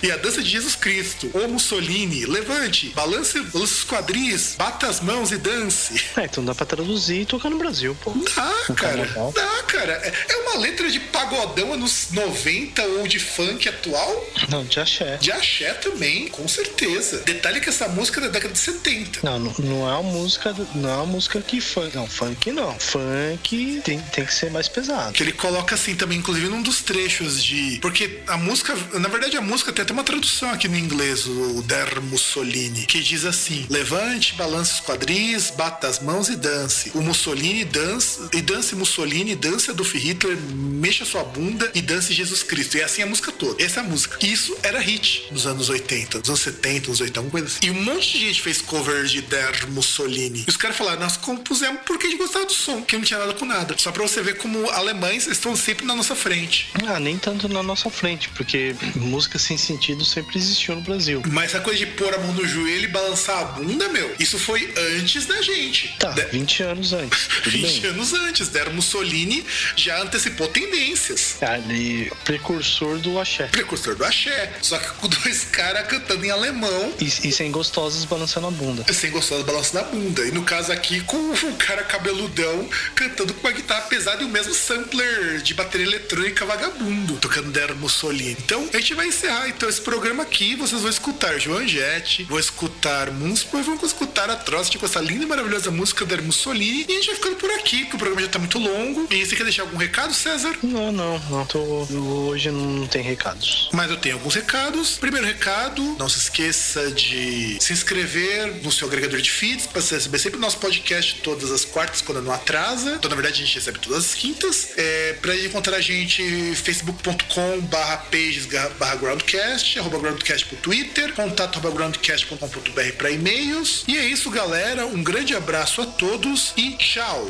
[0.02, 1.30] e a dança de Jesus Cristo.
[1.34, 6.00] Ô Mussolini, levante, balance, os quadris, bata as mãos e dance.
[6.16, 8.10] É, então dá pra traduzir e tocar no Brasil, pô.
[8.10, 9.06] Dá, cara.
[9.06, 9.32] carnaval.
[9.32, 9.92] Dá, cara.
[9.92, 14.26] É é uma letra de pagodão anos 90 ou de funk atual?
[14.48, 15.16] Não, de axé.
[15.16, 17.18] De axé também, com certeza.
[17.18, 19.20] Detalhe que essa música é da década de 70.
[19.22, 21.94] Não, não, não é uma música, não é uma música que funk.
[21.94, 22.78] Não, funk não.
[22.78, 25.12] Funk tem, tem que ser mais pesado.
[25.12, 27.78] Que ele coloca assim também, inclusive num dos trechos de.
[27.80, 31.62] Porque a música, na verdade, a música tem até uma tradução aqui no inglês, o
[31.62, 36.90] Der Mussolini, que diz assim: levante, balance os quadris, bata as mãos e dance.
[36.94, 42.42] O Mussolini dança, e dance Mussolini, dance Adolf Hitler, mexa sua bunda e dance Jesus
[42.42, 42.76] Cristo.
[42.76, 43.62] E assim a música toda.
[43.62, 44.24] Essa é a música.
[44.24, 47.66] Isso era hit nos anos 80, nos anos 70, nos 80, alguma coisa assim.
[47.66, 50.44] E um monte de gente fez cover de Der Mussolini.
[50.46, 53.18] E os caras falaram, nós compusemos porque a gente gostava do som, que não tinha
[53.18, 53.74] nada com nada.
[53.78, 56.70] Só pra você ver como alemães estão sempre na nossa frente.
[56.86, 61.22] Ah, nem tanto na nossa frente, porque música sem sentido sempre existiu no Brasil.
[61.30, 64.38] Mas essa coisa de pôr a mão no joelho e balançar a bunda, meu, isso
[64.38, 65.94] foi antes da gente.
[65.98, 67.26] Tá, De- 20 anos antes.
[67.42, 67.90] Tudo 20 bem.
[67.90, 68.48] anos antes.
[68.48, 69.44] Der Mussolini
[69.76, 71.42] já antecipou tendências.
[71.42, 73.44] Ali, precursor do axé.
[73.46, 74.52] Precursor do axé.
[74.62, 76.92] Só que com dois caras cantando em alemão.
[77.00, 78.84] E, e sem gostosas balançando a bunda.
[78.92, 80.26] Sem gostar do balanço da bunda.
[80.26, 81.16] E no caso aqui, com
[81.46, 86.44] um cara cabeludão cantando com uma guitarra pesada e o mesmo sampler de bateria eletrônica
[86.44, 88.36] vagabundo, tocando Der Mussolini.
[88.38, 90.56] Então, a gente vai encerrar então esse programa aqui.
[90.56, 95.24] Vocês vão escutar Joan Jett, vão escutar Moonspur, vão escutar a Atrocity com essa linda
[95.24, 96.86] e maravilhosa música Der Mussolini.
[96.88, 99.06] E a gente vai ficando por aqui, porque o programa já tá muito longo.
[99.10, 100.56] E você quer deixar algum recado, César?
[100.62, 101.46] Não, não, não.
[101.46, 103.68] Tô, hoje não tem recados.
[103.72, 104.98] Mas eu tenho alguns recados.
[104.98, 109.96] Primeiro recado, não se esqueça de se inscrever no seu agregador de feeds para você
[109.96, 112.94] receber sempre o nosso podcast todas as quartas, quando não atrasa.
[112.94, 114.70] Então, na verdade, a gente recebe todas as quintas.
[114.76, 116.22] É, para encontrar a gente,
[116.56, 118.46] facebook.com barra pages
[118.78, 123.84] barra groundcast, arroba groundcast pro Twitter, contato arroba groundcast.com.br para e-mails.
[123.86, 124.86] E é isso, galera.
[124.86, 127.26] Um grande abraço a todos e tchau!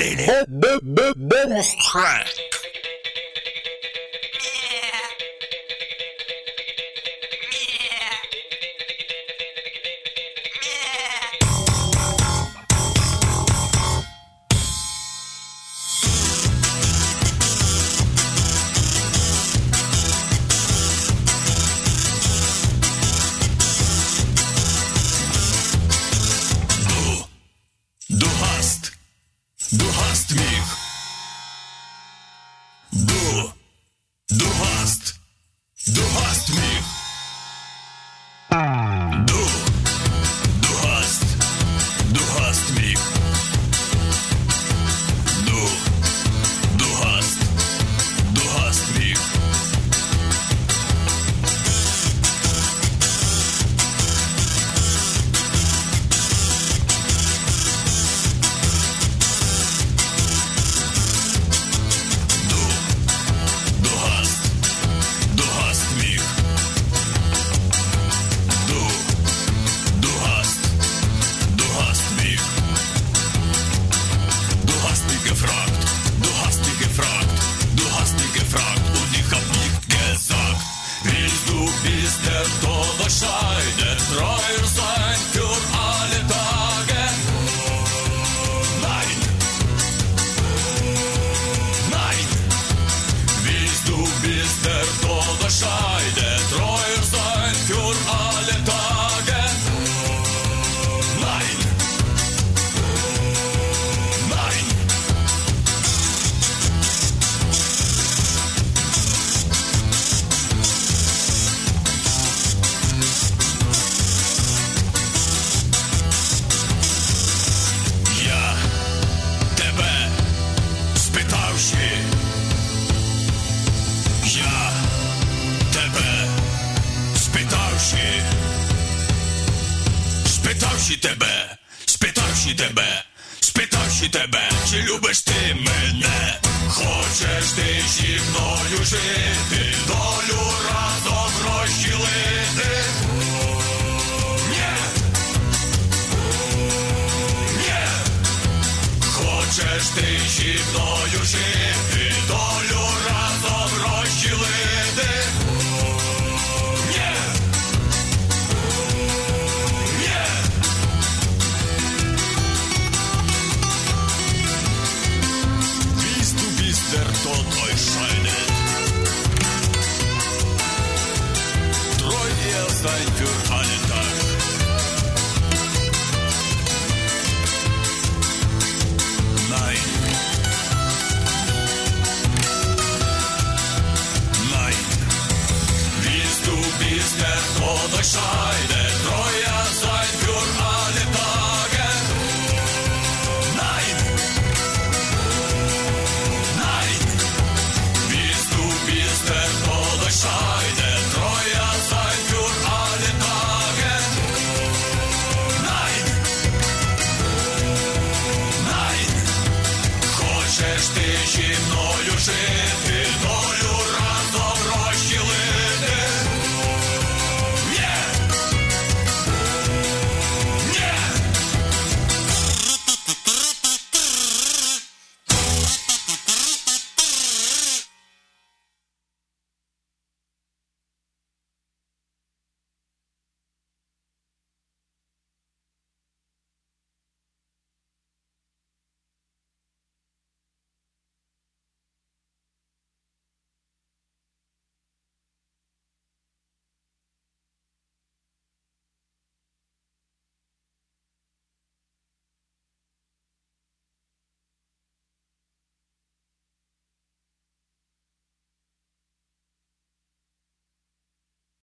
[0.00, 0.49] Den Mussolini.